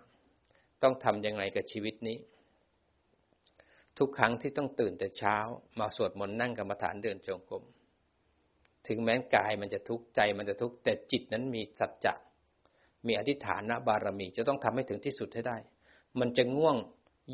[0.83, 2.19] ต้องทำยังไงกับชีวิตนี้
[3.99, 5.37] ทุกครั้งที่ต้องตื่นแต่เช้า
[5.81, 7.64] มาสวดมนต์นั่งกรรมฐานเดินจงกรม
[8.87, 12.14] ถึงแม้กายมันจะทุกข์ใจมันจะทุกข์แต่จิตนั้นมีสัจจะ
[13.07, 15.57] มีอธิษฐานบารมี จะต้องทำให้ถึงที่สุดให้ได้
[16.21, 16.77] มันจะง่วง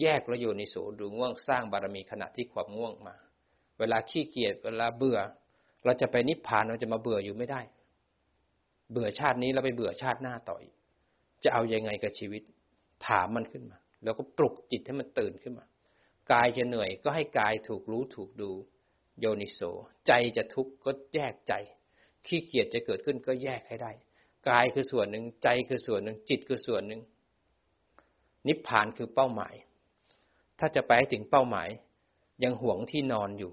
[0.01, 3.15] แยกระโยนิโสหรือง่วงสร้างบารมีขณะที่ความง่วงมา
[3.79, 5.19] เวลาขี้เกียจเวลาเบื่อ
[5.85, 7.61] เราจะไปนิพพานเราจะมาเบื่ออยู่ไม่ได้
[8.93, 10.63] เบื่อชาตินี้เราไปเบื่อชาติหน้าต่อย
[11.45, 12.43] จะเอาอยัางไงกับชีวิต
[13.07, 15.67] ถามมันขึ้นมา แล้วก็ปลุกจิตให้มันตื่นขึ้นมา
[16.33, 18.51] กายจะเหนื่อยก็ให้กายถูกรู้ถูกดู
[19.21, 19.61] โยนิโส
[20.07, 21.53] ใจจะทุกข์ก็แยกใจ
[22.27, 23.93] ขี้เกียจจะเกิดขึ้นก็แยกให้ได้
[24.49, 27.01] กายคือส่วนหนึ่งใจคือส่วนหนึ่ง จิตคือส่วนหนึ่ง
[28.49, 29.55] นิพพานคือเป้าหมาย
[30.59, 31.69] ถ้าจะไปถึงเป้าหมาย
[32.45, 33.53] ยังห่วงที่นอนอยู่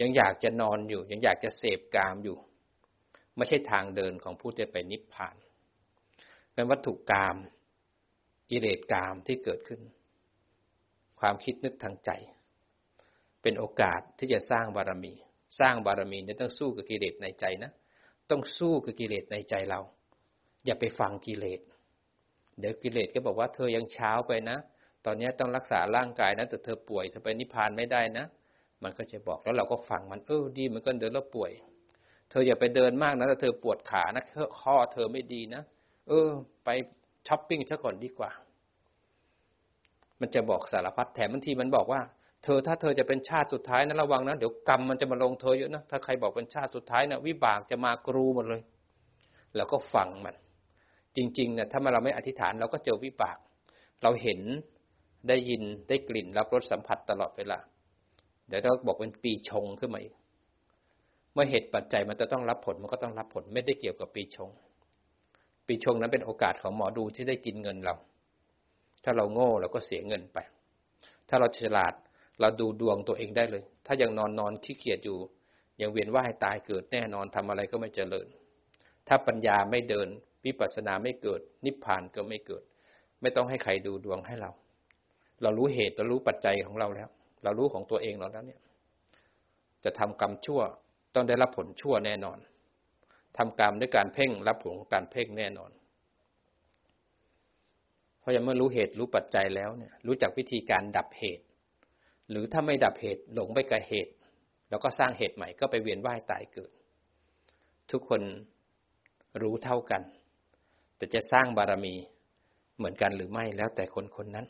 [0.00, 2.36] ยังอยากจะนอนอยู่ ยังอยากจะเสพกามอยู่
[3.36, 5.36] ไม่ใช่ทางเดินของผู้จะไปนิพพาน
[6.54, 7.36] เป็นวัตถุกรรม
[8.50, 9.80] กิเลสกามที่เกิดขึ้น
[11.20, 12.10] ความคิดนึกทางใจ
[13.42, 15.14] เป็นโอกาสที่จะสร้างบารมี
[15.60, 17.72] สร้างบารมีเนี่ยต้องสู้กับกิเลสในใจนะ
[18.30, 19.80] ต้องสู้กับกิเลสในใจเรา
[20.64, 21.60] อย่าไปฟังกิเลส
[22.58, 24.58] เดี๋ยวกิเลสก็บอกว่าเธอยังเช้าไปนะ
[25.04, 28.26] ตอนนี้ต้องรักษาร่างกายนะแต่เธอป่วยเธอไปนิพพานไม่ได้นะ
[28.82, 31.52] มันก็จะบอกแล้วเราก็ฟังมันเออดีเหมันก็เดินแล้วป่วย
[32.30, 34.24] เธออย่าไปเดินมากนะแต่เธอปวดขานะ
[34.60, 35.62] ข้อเธอไม่ดีนะ
[36.08, 36.28] เออ
[36.64, 36.68] ไป
[37.28, 38.30] ช้อปปิ้งซะก่อนดีกว่า
[40.20, 42.00] มันจะบอกสารพัดแถมบางทีมันบอกว่า
[42.44, 48.62] เธอถ้าเธอจะเป็นชาติสุดท้ายนะระวังนะเดี๋ยวกรรมมันจะมาลงเธอเยอะนะถ้าใครบอกเป็นชาติสุดท้ายนะวิบากจะมากรูหมดเลย
[49.56, 50.36] แล้วก็ฟังมัน
[51.16, 53.38] จริงๆเนี่ยถ้าเราไม่อธิษฐานเราก็เจอวิบาก
[54.02, 54.40] เราเห็น
[55.28, 57.58] ได้ยินได้กลิ่นรับรสสัมผัสตลอดเวลา
[58.48, 60.14] เดี๋ยวเราบอกเป็นปีชงขึ้นมาอีก
[61.32, 64.50] เมื่อเหตุปัจจัยมันจะต้องรับผลมันก็ต้องรับผล ไม่ได้เกี่ยวกับปีชง
[65.66, 67.94] ปีชงนั้นเป็นโอกาสของหมอดูที่ได้กินเงินเรา
[69.04, 70.38] ถ้าเราโง่เราก็เสียเงินไป
[71.28, 71.94] ถ้าเราฉลาด
[72.40, 75.18] เราดูดวงตัวเองได้เลย ถ้ายังนอนนอนขี้เกียจอยู่
[75.80, 78.26] ยังเวียนว่ายตายเกิดแน่นอนทำอะไรก็ไม่เจริญ
[79.08, 80.08] ถ้าปัญญาไม่เดิน
[80.44, 82.62] วิปัสสนาไม่เกิด นิพพานก็ไม่เกิด
[83.22, 84.50] ไม่ต้องให้ใครดูดวงให้เรา
[85.42, 87.08] เรารู้เหตุเรารู้ปัจจัยของเราแล้ว
[87.44, 88.60] เรารู้ของตัวเองเราแล้วเนี่ย
[89.84, 90.60] จะทำกรรมชั่ว
[91.14, 92.38] ต้องได้รับผลชั่วแน่นอน
[93.36, 95.70] ทำกรรมด้วยการเพ่งรับผลของการเพ่งแน่นอน
[98.20, 101.44] เพราะยังเมื่อรู้เหตุรู้ปัจจัยแล้วเนี่ย รู้จักวิธีการดับเหตุ
[102.30, 104.12] หรือถ้าไม่ดับเหตุหลงไปกับเหตุ
[104.70, 106.70] แล้วก็สร้างเหตุใหม่ก็ไปเวียนว่ายตายเกิด
[107.90, 108.22] ทุกคน
[109.42, 110.02] รู้เท่ากัน
[110.96, 111.94] แต่จะสร้างบารมี
[112.76, 114.46] เหมือนกันหรือไม่แล้วแต่คนคนนั้น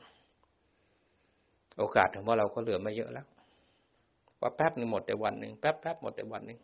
[1.79, 3.27] โอกาสของพวกเราก็เหลือไม่เยอะแล้ว
[4.41, 6.59] ว่าแป๊บหนึ่งหมดแต่วันหนึ่งแป๊บแป๊บหมดแต่วันหนึ่ง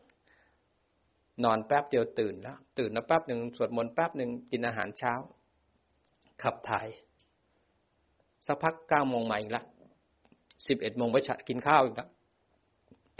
[1.45, 5.12] นอนแป๊บเดียวตื่นแล้ว ตื่นแล้วแป๊บหนึ่งสวดมนต์แป๊บหนึ่งกินอาหารเช้า
[6.43, 6.87] ขับถ่าย
[8.47, 9.62] สักพักเก้าโมงมาอีกละ
[10.66, 11.16] สิบเอ็ดโมงไป
[11.49, 12.09] กินข้าวอีกละ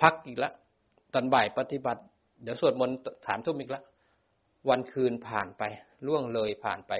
[0.01, 0.51] พักอีกละ
[1.15, 2.03] ตอนบ่ายปฏิบัติ
[2.43, 2.97] เดี๋ยวสวดมนต์
[3.27, 3.83] ถามทุ่มอีกละ
[4.69, 5.63] วันคืนผ่านไป
[6.07, 6.93] ล่วงเลยผ่านไป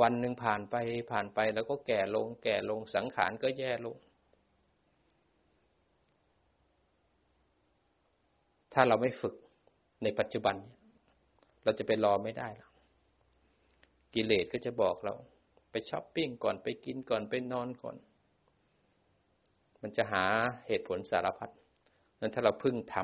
[0.00, 0.76] วันหนึ่งผ่านไป
[1.10, 3.96] ผ่านไปแล้วก็แก่ลง แก่ลงสังขารก็แย่ลง
[8.80, 9.34] ถ้าเราไม่ฝึก
[10.02, 10.56] ในปัจจุบัน
[11.64, 12.72] เราจะไปรอไม่ได้แล้ว
[14.14, 15.14] กิเลสก็จะบอกเรา
[15.70, 17.96] ไปช้อปปิ้งก่อนไปกินก่อนไปนอนก่อน
[19.82, 20.24] มันจะหา
[20.66, 21.50] เหตุผลสารพัด
[22.20, 22.96] นั้นถ้าเราพึ่งท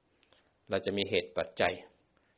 [0.00, 1.74] ำเราจะมีเหตุปัจจัย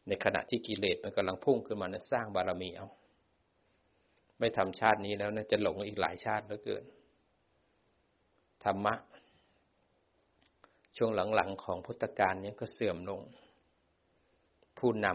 [0.09, 2.89] ในขณะที่กิเลสมันกำลังพุ่งขึ้นมานะสร้างบารมีเอา
[4.39, 6.85] ไม่ทำชาตินี้แล้วนะจะหลงอีกหลายชาติเหลือเกิน
[8.65, 8.95] ธรรมะ
[10.97, 13.21] ช่วงหลังๆของพุทธกาลนี้ก็เสื่อมลง
[14.79, 15.07] ผู้น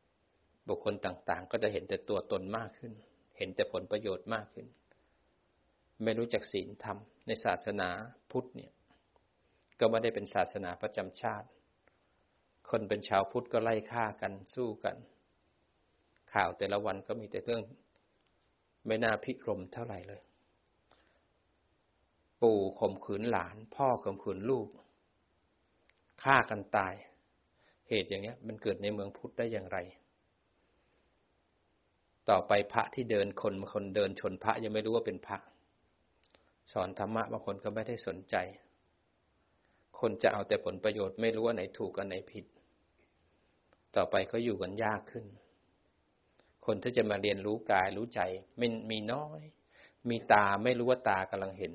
[0.00, 2.92] ำบุคคลต่างๆ ก็จะเห็นแต่ตัวตนมากขึ้น
[3.38, 4.66] เห็นแต่ผลประโยชน์มากขึ้น
[6.02, 7.88] ไม่รู้จักศีลธรรมในศาสนา
[8.30, 8.72] พุทธเนี่ย
[9.80, 11.48] ก็ไม่ได้เป็นศาสนาประจำชาติ
[12.70, 14.96] คนเป็นชาวพุทธก็ไล่ฆ่ากันสู้กัน
[16.32, 17.62] ข่าวแต่ละวันก็มีแต่เรื่อง
[18.86, 20.22] ไม่น่าพิรมเท่าไหร่เลย
[22.42, 24.68] ปู่ข่มขืนหลาน พ่อข่มขืนลูก
[26.22, 26.94] ฆ่ากันตาย
[27.88, 29.78] เหตุอย่างนี้มันเกิดในเมืองพุทธได้อย่างไร
[32.30, 35.38] ต่อไปพระที่เดินคนบางคนเดินชนพระยังไม่รู้ว่าเป็นพระ
[36.72, 38.36] สอนธรรมะบางคนก็ไม่ได้สนใจ
[40.00, 42.44] คนจะเอาแต่ผลประโยชน์ไม่รู้ว่าไหนถูกกันไหนผิด
[43.96, 45.26] ต่อไปก็อยู่กันยากขึ้น
[46.66, 48.20] คนที่จะมาเรียนรู้กายรู้ใจ
[48.58, 49.40] ไม่มีน้อย
[50.10, 51.72] มีตาไม่รู้ว่าตากำลังเห็น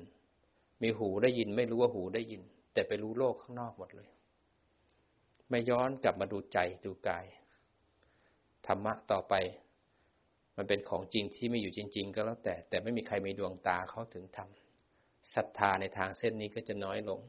[0.82, 2.42] มีหูได้ยินไม่รู้ว่าหูได้ยิน
[2.72, 4.08] แต่ไปรู้โลกข้างนอกหมดเลย
[5.50, 7.26] ไม่ย้อนกลับมาดูใจดูกาย
[8.66, 9.34] ธรรมะต่อไป
[10.56, 14.48] มันเป็นของจริงที่ไม่อยู่จริง ๆ ก็แล้วแต่ แต่ไม่มีใครมีดวงตาเข้าถึงธรรม
[15.34, 17.20] ศรัทธาในทางเส้นนี้ก็จะน้อยลง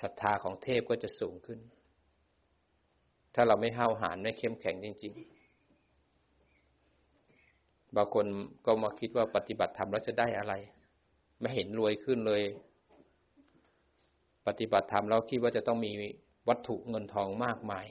[0.00, 1.60] ศรัทธาของเทพก็จะสูงขึ้น
[3.34, 5.14] ถ้าเราไม่ห้าวหาญไม่เข้มแข็งจริง
[7.20, 8.26] ๆ บางคน
[8.66, 10.54] ก็มาคิดว่าปฏิบัติธรรมแล้วจะได้อะไร
[11.40, 12.42] ไม่เห็นรวยขึ้นเลย
[14.46, 15.92] ปฏิบัติธรรมแล้วคิดว่าจะต้องมี
[16.48, 17.86] วัตถุเงินทองมากมาย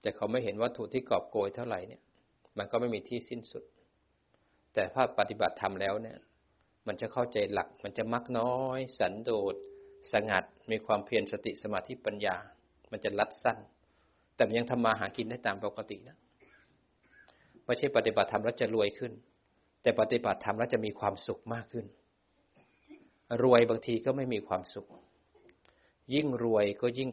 [0.00, 2.02] แต่เขาไม่เห็นวัตถุที่กอบโกยเท่าไหร่เนี่ย
[2.58, 3.64] มันก็ไม่มีที่สิ้นสุด
[4.74, 6.18] แต่ถ้าปฏิบัติธรรมแล้วเนี่ย
[6.86, 9.54] มันจะเข้าใจหลัก มันจะมักน้อย สันโดษ
[10.12, 12.36] สงัด มีความเพียรสติสมาธิปัญญา
[12.90, 13.58] มันจะลัดสั้น
[14.34, 16.16] แต่ยังทำมาหากินได้ตามปกตินะ
[17.64, 19.12] ไม่ใช่ปฏิบัติธรรมแล้วจะรวยขึ้น
[19.82, 21.86] แต่ปฏิบัติธรรมแล้วจะมีความสุขมากขึ้น
[23.42, 24.88] รวยบางทีก็ไม่มีความสุข
[26.14, 27.10] ยิ่งรวยก็ยิ่ง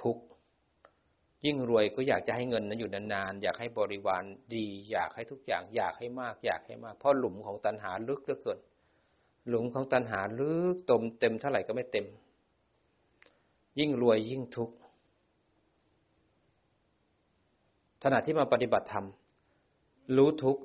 [0.00, 0.24] ทุกข์
[1.44, 8.58] ยิ่งรวยก็อยากจะให้เงินนั้นอยู่นานๆอยากให้บริวารดี อยากให้ทุกอย่างอยากให้มาก อยากให้มาก เพราะหลุมของตัณหาลึกเหลือเกิน
[9.48, 12.06] หลุมของตัณหาลึกตมเต็มเท่าไหร่ก็ไม่เต็ม
[13.78, 14.74] ยิ่งรวยยิ่งทุกข์
[18.02, 19.06] ขณะที่มาปฏิบัติธรรม
[20.16, 20.62] รู้ทุกข์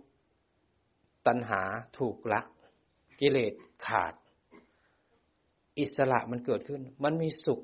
[1.27, 1.61] ตัณหา
[1.97, 2.41] ถูกละ
[3.19, 3.53] กิเลส
[3.85, 4.13] ขาด
[5.79, 7.61] อิสระมันเกิดขึ้น มันมีสุข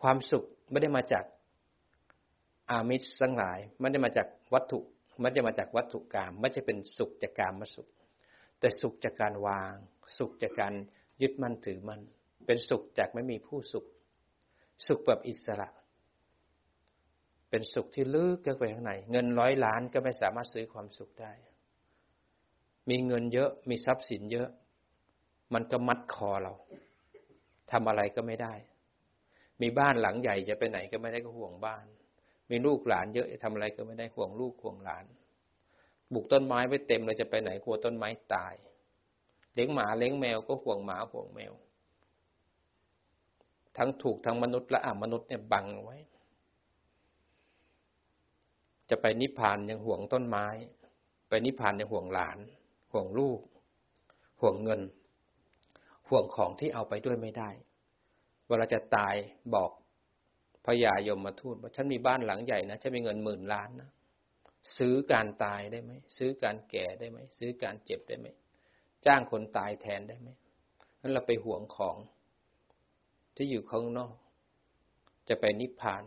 [0.00, 1.24] ความสุขไม่ได้มาจาก
[2.70, 4.80] อามิสสังหลายไม่ได้มาจากวัตถุ
[5.22, 7.88] ม่ได้มาจากวัตถุกรรมไม่ใช่เป็นสุขจากกรรมมาสุข
[8.60, 9.74] แต่สุขจากการวาง
[10.18, 10.74] สุขจากการ
[11.22, 12.00] ยึดมั่นถือมั่น
[12.46, 13.86] เป็นสุขจากไม่มีผู้สุข
[14.86, 15.68] สุขแบบอิสระ
[17.50, 21.32] เป็นสุขที่ลึกเข้าไปข้างในเงินร้อยล้านก็ไม่สามารถซื้อความสุขได้
[22.90, 24.48] มีเงินเยอะมีทรัพย์สินเยอะ
[25.54, 26.54] มันก็มัดคอเรา
[27.70, 28.54] ทำอะไรก็ไม่ได้
[29.62, 31.84] มีบ้านหลังใหญ่จะไปไหนก็ไม่ได้ก็ห่วงบ้าน
[32.50, 35.04] มีลูกหลานเยอะจะทำอะไรก็ไม่ได้ห่วงลูกห่วงหลาน
[36.12, 38.54] ปลูกต้นไม้ไว้เต็มเลยจะไปไหนกลัวต้นไม้ตาย
[39.54, 41.52] เลี้ยงหมาเลี้ยงแมวก็ห่วงหมาห่วงแมว
[43.76, 45.96] ทั้งถูกทั้งมนุษย์และอมนุษย์เนี่ยบังไว้
[48.90, 50.46] จะไปนิพพานยังห่วงต้นไม้
[51.28, 52.38] ไปนิพพานยังห่วงหลาน
[52.92, 53.40] ห่วงลูก
[54.40, 54.80] ห่วงเงิน
[56.10, 57.50] ห่วงของที่เอาไปด้วยไม่ได้
[58.46, 59.14] เวลาจะตาย
[59.54, 59.70] บอก
[60.66, 63.90] พญายมมาทูตว่าฉันมีบ้านหลังใหญ่นะฉันมีเงินหมื่นล้านนะ
[64.76, 68.26] ซื้อการตายได้ไหมซื้อการแก่ได้ไหมซื้อการเจ็บได้ไหม
[69.06, 70.28] จ้างคนตายแทนได้ไหม
[71.00, 71.96] นั้นเราไปห่วงของ
[73.36, 74.14] ที่อยู่ข้างนอก
[75.28, 76.02] จะไปนิพพาน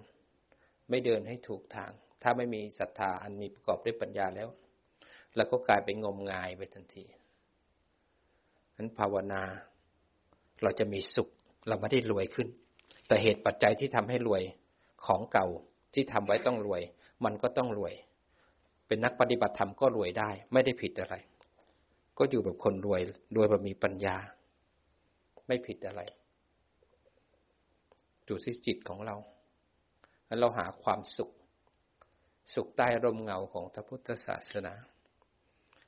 [0.90, 1.92] ไม่เดินให้ถูกทาง
[2.22, 4.50] ถ้าไม่มีศรัทธาอันมีประกอบด้วยปัญญาแล้ว
[5.36, 7.06] เราก็กลายเป็นงมงายไปทันที
[8.78, 9.44] นั้นภาวนา
[10.64, 11.30] เราจะมีสุข
[11.68, 12.48] เราไม่ได้รวยขึ้น
[13.08, 14.44] แต่เหตุปัจจัยที่ทำให้รวย
[15.06, 15.48] ของเก่า
[15.94, 16.82] ที่ทำไว้ต้องรวย
[17.26, 17.94] มันก็ต้องรวย
[18.88, 21.16] เป็นนักปฏิบัติธรรมก็รวยได้ ไม่ได้ผิดอะไร
[22.18, 23.02] ก็อยู่แบบคนรวย
[23.36, 24.18] รวยแบบมีปัญญา
[25.48, 26.02] ไม่ผิดอะไร
[28.28, 29.16] ดูที่จิตของเรา
[30.26, 31.32] แล้วเราหาความสุข
[32.54, 34.74] สุขใต้ร่มเงาของพระพุทธศาสนา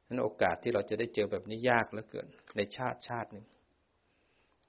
[0.07, 3.45] นั้นโอกาสที่เราจะได้เจอแบบนี้ยากเหลือเกิน ในชาติชาติหนึ่ง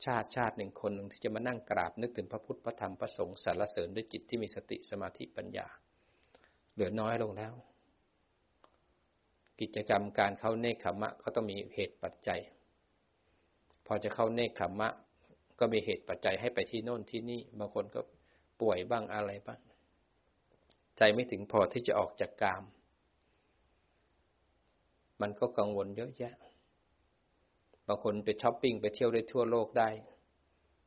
[0.05, 5.67] ชาติชาติหนึ่งคนหนึ่งที่จะมานั่งกราบนึกถึงพระพุทธพระธรรมพระสงฆ์สรรเสริญด้วยจิตที่มีสติสมาธิปัญญา
[6.73, 7.55] เหลือน้อยลงแล้ว
[9.61, 12.41] กิจกรรมการเข้าเนคขมะก็ต้องมีเหตุปัจจัย
[13.87, 14.89] พอจะเข้าเนคขมะ
[15.59, 18.01] ก็มีเหตุปัจจัยให้ไปที่โน่นที่นี่บางคนก็
[18.61, 19.61] ป่วยบ้างอะไรบ้าง
[20.97, 22.65] ใจไม่ถึงพอที่จะออกจากกาม
[25.21, 26.35] มันก็กังวลเยอะแยะ
[27.87, 29.91] บางคนไปช้อปปิ้งไปเที่ยวได้ทั่วโลกได้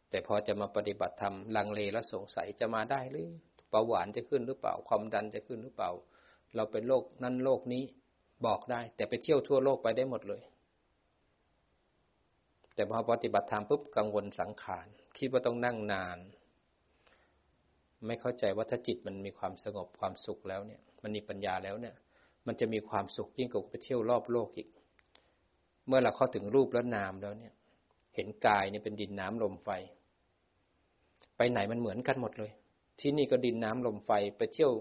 [0.10, 3.30] แต่พอจะมาปฏิบัติธรรมลังเลและสงสัยจะมาได้หรือ
[3.70, 5.92] เบาหวานจะขึ้นหรือเปล่า ความดันจะขึ้นหรือเปล่า
[6.56, 7.84] เราเป็นโรคนั้นโรคนี้
[8.46, 10.44] บอกได้ แต่ไปเที่ยวทั่วโลกไปได้หมดเลย
[12.76, 14.88] แต่พอปฏิบัติธรรมปุ๊บกังวลสังขาร
[15.18, 16.18] คิดว่าต้องนั่งนาน
[18.06, 21.96] ไม่เข้าใจว่าถ้าจิตมันมีความสงบความสุขแล้วเนี่ย มันมีปัญญาแล้วเนี่ย
[22.48, 24.70] มันจะมีความสุขยิ่งกว่าไปเที่ยวรอบโลกอีก
[25.88, 27.54] เมื่อเราเข้าถึงรูปและนามแล้วเนี่ย
[28.16, 29.70] เห็นกายเนี่ยเป็นดินน้ำลมไฟ
[31.38, 32.52] ไปไหนมันเหมือนกันหมดเลย
[33.00, 34.72] ที่นี่ก็ดินน้ำลมไฟ ไปเที่ยว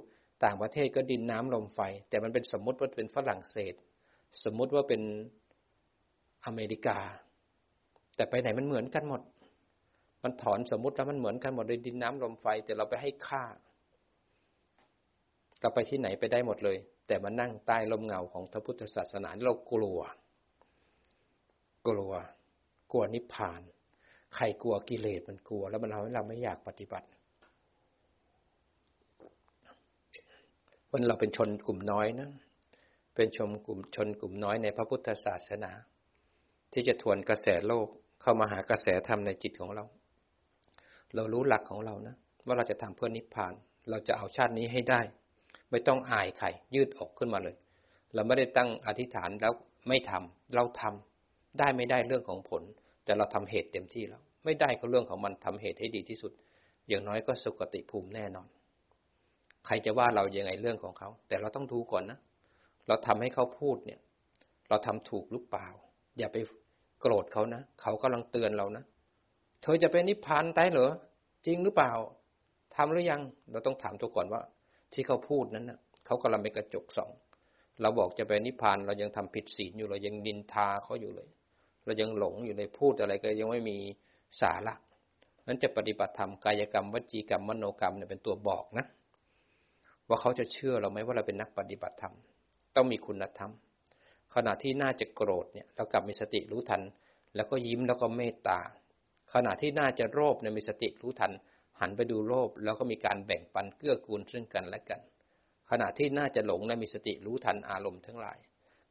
[0.44, 3.74] ต่างประเทศก็ดินน้ำลมไฟ แต่มันเป็นสมมติว่าเป็นฝรั่งเศส
[4.44, 5.02] สมมติว่าเป็น
[6.46, 6.98] อเมริกา
[8.16, 9.22] แต่ไปไหนมันเหมือนกันหมด
[10.24, 13.44] มันถอนสมมติแล้วมันเหมือนกันหมดเลยดินน้ำลมไฟ แต่เราไปให้ค่า
[15.60, 16.76] เราไปที่ไหนไปได้หมดเลย
[17.06, 20.00] แต่มานั่งใต้ลมเงาของพระพุทธศาสนาเรากลัว
[21.88, 22.12] กลัว
[22.92, 23.60] กลัวนิพพาน
[24.34, 27.06] ใครกลัวกิเลสมันกลัว แล้วมันทำให้เราไม่อยากปฏิบัติ
[30.90, 32.30] วันเราเป็นชนกลุ่มน้อยนะ
[33.14, 35.72] เป็นชมกลุ่มชนกลุ่มน้อยในพระพุทธศาสนา
[36.72, 37.88] ที่จะทวนกระแสโลก
[38.22, 39.84] เข้ามาหากระแสธรรมในจิตของเรา
[41.14, 42.16] เรารู้หลักของเรานะ
[42.46, 43.54] ว่าเราจะทำเพื่อนิพพาน
[43.90, 45.00] เราจะเอาชาตินี้ให้ได้
[45.70, 47.56] ไม่ต้องอายใครยืดอกขึ้นมาเลย
[48.14, 49.52] เราไม่ได้ตั้งอธิษฐานแล้ว
[49.88, 51.07] ไม่ทำเราทำ
[51.58, 52.62] ได้ไม่ได้เรื่องของผล
[53.04, 56.32] แต่เราทำเหตุเต็มที่แล้ว ไม่ได้ก็เรื่องของมันทำเหตุให้ดีที่สุด
[56.88, 58.48] อย่างน้อยก็สุคติภูมิแน่นอน
[59.66, 62.18] ใครจะว่าเรายังไงเรื่องของเขา แต่เราต้องดูก่อนนะ
[62.88, 64.00] เราทำให้เขาพูดเนี่ย
[64.68, 65.68] เราทำถูกหรือเปล่า
[66.18, 66.36] อย่าไป
[67.00, 68.84] โกรธเขานะ เขากำลังเตือนเรานะ
[69.62, 70.92] เธอจะเป็นนิพพานได้เหรอ
[71.46, 71.92] จริงหรือเปล่า
[72.76, 73.20] ทำหรือยัง
[73.52, 74.40] เราต้องถามตัวก่อนว่า
[74.92, 77.10] ที่เขาพูดนั้นนะเขากำลังเป็นกระจกสอง
[77.82, 81.28] เราบอกจะไปนิพพาน เรายังทำผิดศีลอยู่ เรายังดินทาเขาอยู่เลย
[81.88, 83.76] เรายังหลงอยู่ในพูดอะไรก็ยังไม่มี
[84.40, 84.74] สาระ
[85.46, 88.86] นั้นจะปฏิบัติธรรมกายกรรมวจีกรรมมโนกรรมเนี่ยเป็นตัวบอกนะ
[90.08, 92.14] ว่าเขาจะเชื่อเราไหมว่าเราเป็นนักปฏิบัติธรรม
[92.76, 93.50] ต้องมีคุณธรรม
[94.34, 96.82] ขณะที่น่าจะโกรธเนี่ยเรากลับมีสติรู้ทัน
[97.36, 98.58] แล้วก็ยิ้มแล้วก็เมตตา
[99.34, 101.32] ขณะที่น่าจะโลภเนี่ยมีสติรู้ทัน
[101.80, 105.00] หันไปดูโลภแล้วก็มีการแบ่งปันเกื้อกูลซึ่งกันและกัน
[105.70, 108.38] ขณะที่น่าจะหลงเนี่ยมีสติรู้ทันอารมณ์ทั้งหลาย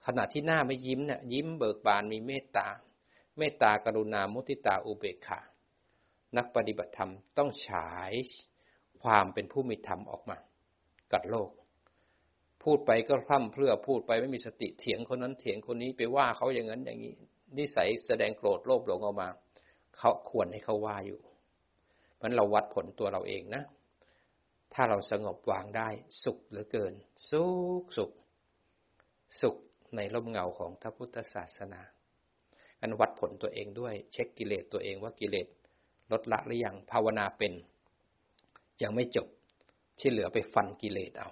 [0.05, 2.67] ขณะที่หน้าไม่ยิ้มเนี่ยยิ้มเบิกบานมีเมตตา
[3.37, 5.39] เมตตากรุณามุติตาอุเบกขา
[6.37, 8.13] นักปฏิบัติธรรมต้องฉาย
[9.01, 10.37] ความเป็นผู้มีธรรมออกมา
[11.13, 11.49] กัดโลก
[12.63, 17.13] พูดไปก็พร่ำเพรื่อพูดไปไม่มีสติเถียงคนนั้นเถียงคนนี้ไปว่าเขาอย่างนั้นอย่างนี้
[17.57, 19.29] นิสัยแสดงโกรธโลภหลงออกมา
[19.97, 21.19] เขาควรให้เขาว่าอยู่
[22.21, 23.63] มันเราวัดผลตัวเราเองนะ
[24.73, 25.89] ถ้าเราสงบวางได้
[26.23, 26.93] สุขเหลือเกิน
[27.29, 27.45] สุ
[27.81, 28.11] ขสุข
[29.41, 29.55] สุข
[29.95, 31.81] ในร่มเงาของพระพุทธศาสนา
[32.81, 35.47] อันวัดผลตัวเองด้วย เช็คกิเลสตัวเองว่ากิเลส
[36.11, 37.53] ลดละหรือยังภาวนาเป็น
[38.81, 39.27] ยังไม่จบ
[39.99, 41.29] ที่เหลือไปฟันกิเลสเอา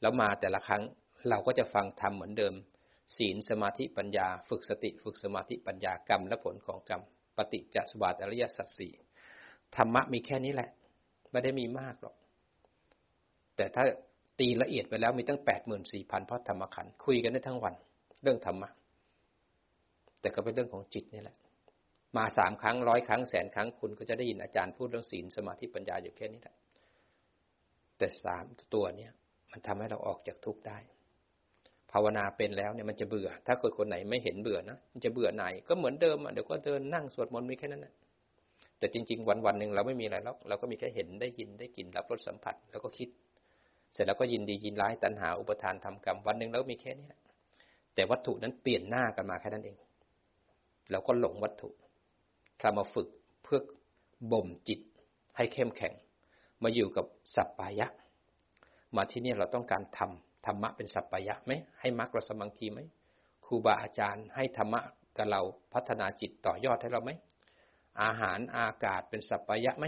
[0.00, 0.82] แล้วมาแต่ละครั้ง
[1.28, 2.54] เราก็จะฟังธรรมเหมือนเดิม
[3.16, 7.02] ศีลสมาธิปัญญา ฝึกสติ ฝึกสมาธิปัญญากรรมและผลของกรรม
[7.36, 8.92] ปฏิจจสวาตอริยสัจสี่
[9.76, 10.68] ธรรมะมีแค่นี้แหละ
[11.30, 12.16] ไม่ได้มีมากหรอก
[13.56, 13.84] แต่ถ้า
[14.40, 17.74] ตีละเอียดไปแล้วมีตั้งแปดหมื่นสี่พันเพราะธรรมขันคุยกันได้ทั้งวัน
[18.22, 18.70] เรื่องธรรมะ
[20.22, 21.36] แต่ก็เป็นเรื่องของจิตนี่แหละ
[22.16, 26.54] มาสามครั้งร้อยครั้งแสนครั้งคุณก็จะได้ยินอาจารย์พูดเรื่องศีลสมาธิปัญญาอยู่แค่นี้แหละ
[27.98, 28.44] แต่สาม
[28.74, 29.12] ตัวเนี่ย
[29.50, 30.78] มันทำให้เราออกจากทุกข์ได้
[31.92, 37.94] ภาวนาเป็นแล้วเนี่ยมันจะเบื่อ ถ้าคนคนไหนไม่เห็นเบื่อนะมันจะเบื่อไหน ก็เหมือนเดิมอะเดี๋ยวก็เดินนั่งสวดมนต์มีแค่นั้นแหละ
[38.78, 43.08] แต่จริง ๆ วันวันหนึ่งเราไม่มีอะไรแล้วเราก็มีแค่เห็นได้ยินได้กลิ่นรับรสสัมผัส แล้วก็คิด
[43.92, 47.08] เสร็จแล้วก็ยินดียินร้ายตัณหาอุปทานทำกรรมวันหนึ่งเรามีแค่นี้
[47.94, 49.76] แต่วัตถุนั้นเปลี่ยนหน้ากันมาแค่นั้นเอง
[50.90, 51.70] เราก็หลงวัตถุ
[52.60, 53.08] ถ้ามาฝึก
[53.42, 53.60] เพื่อ
[54.32, 54.80] บ่มจิต
[55.36, 55.94] ให้เข้มแข็ง
[56.62, 57.88] มาอยู่กับสัปปายะ
[58.96, 62.80] มาที่นี่เราต้องการทำธรรมะเป็นสัปปายะไหมให้มรรคเราสมังคีไหม
[63.46, 64.80] ครูบาอาจารย์ให้ธรรมะ
[65.16, 65.40] กับเรา
[65.72, 67.10] พัฒนาจิตต่อยอดให้เราไหม
[68.02, 69.86] อาหารอากาศเป็นสัปปายะไหม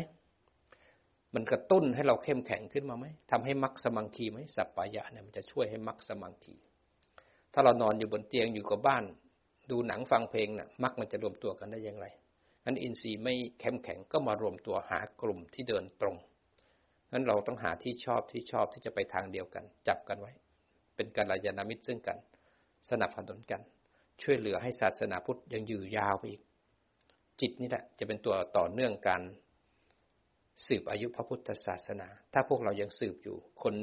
[1.34, 6.54] มันกระตุ้นให้เราเข้มแข็งขึ้นมาไหมทำให้มรรคสมังคีไหมสัปปายะเนี่ยมันจะช่วยให้มรรคสมังคี
[7.52, 9.04] ถ้าเรานอนอยู่บนเตียงอยู่กับบ้าน
[9.70, 12.06] ดูหนังฟังเพลงน่ะมรรคมันจะรวมตัวกันได้อย่างไร
[12.64, 16.16] นั้นอินทรีย์ไม่เข้มแข็งก็มารวมตัวหากลุ่มที่เดินตรง
[17.12, 20.32] นั้นเราต้องหาที่ชอบที่ชอบที่จะไปทางเดียวกัน จับกันไว้
[20.96, 22.18] เป็นการยานามิตรซึ่งกัน
[22.90, 23.60] สนับสนุนกัน
[24.22, 26.42] ช่วยเหลือให้ศาสนาพุทธยังอยู่ยาวไปอีก
[27.40, 29.22] จิตนี่แหละจะเป็นตัวต่อเนื่องการ
[30.66, 33.74] สืบอายุพระพุทธศาสนา ถ้าพวกเรายังสืบอยู่ คน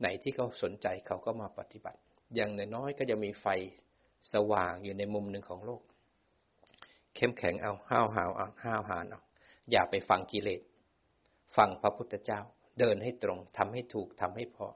[0.00, 2.00] ไหนที่เขาสนใจเขาก็มาปฏิบัติ
[2.34, 3.46] อย่างน้อยๆก็จะมีไฟ
[4.32, 5.82] สว่างอยู่ในมุมหนึ่งของโลก
[7.16, 9.20] เข้มแข็งเอาห้าวหาวเอาห้าวหานเอา
[9.70, 10.62] อย่าไปฟังกิเลส
[11.56, 12.40] ฟังพระพุทธเจ้า
[12.78, 14.66] เดินให้ตรงทำให้ถูกทำให้พอ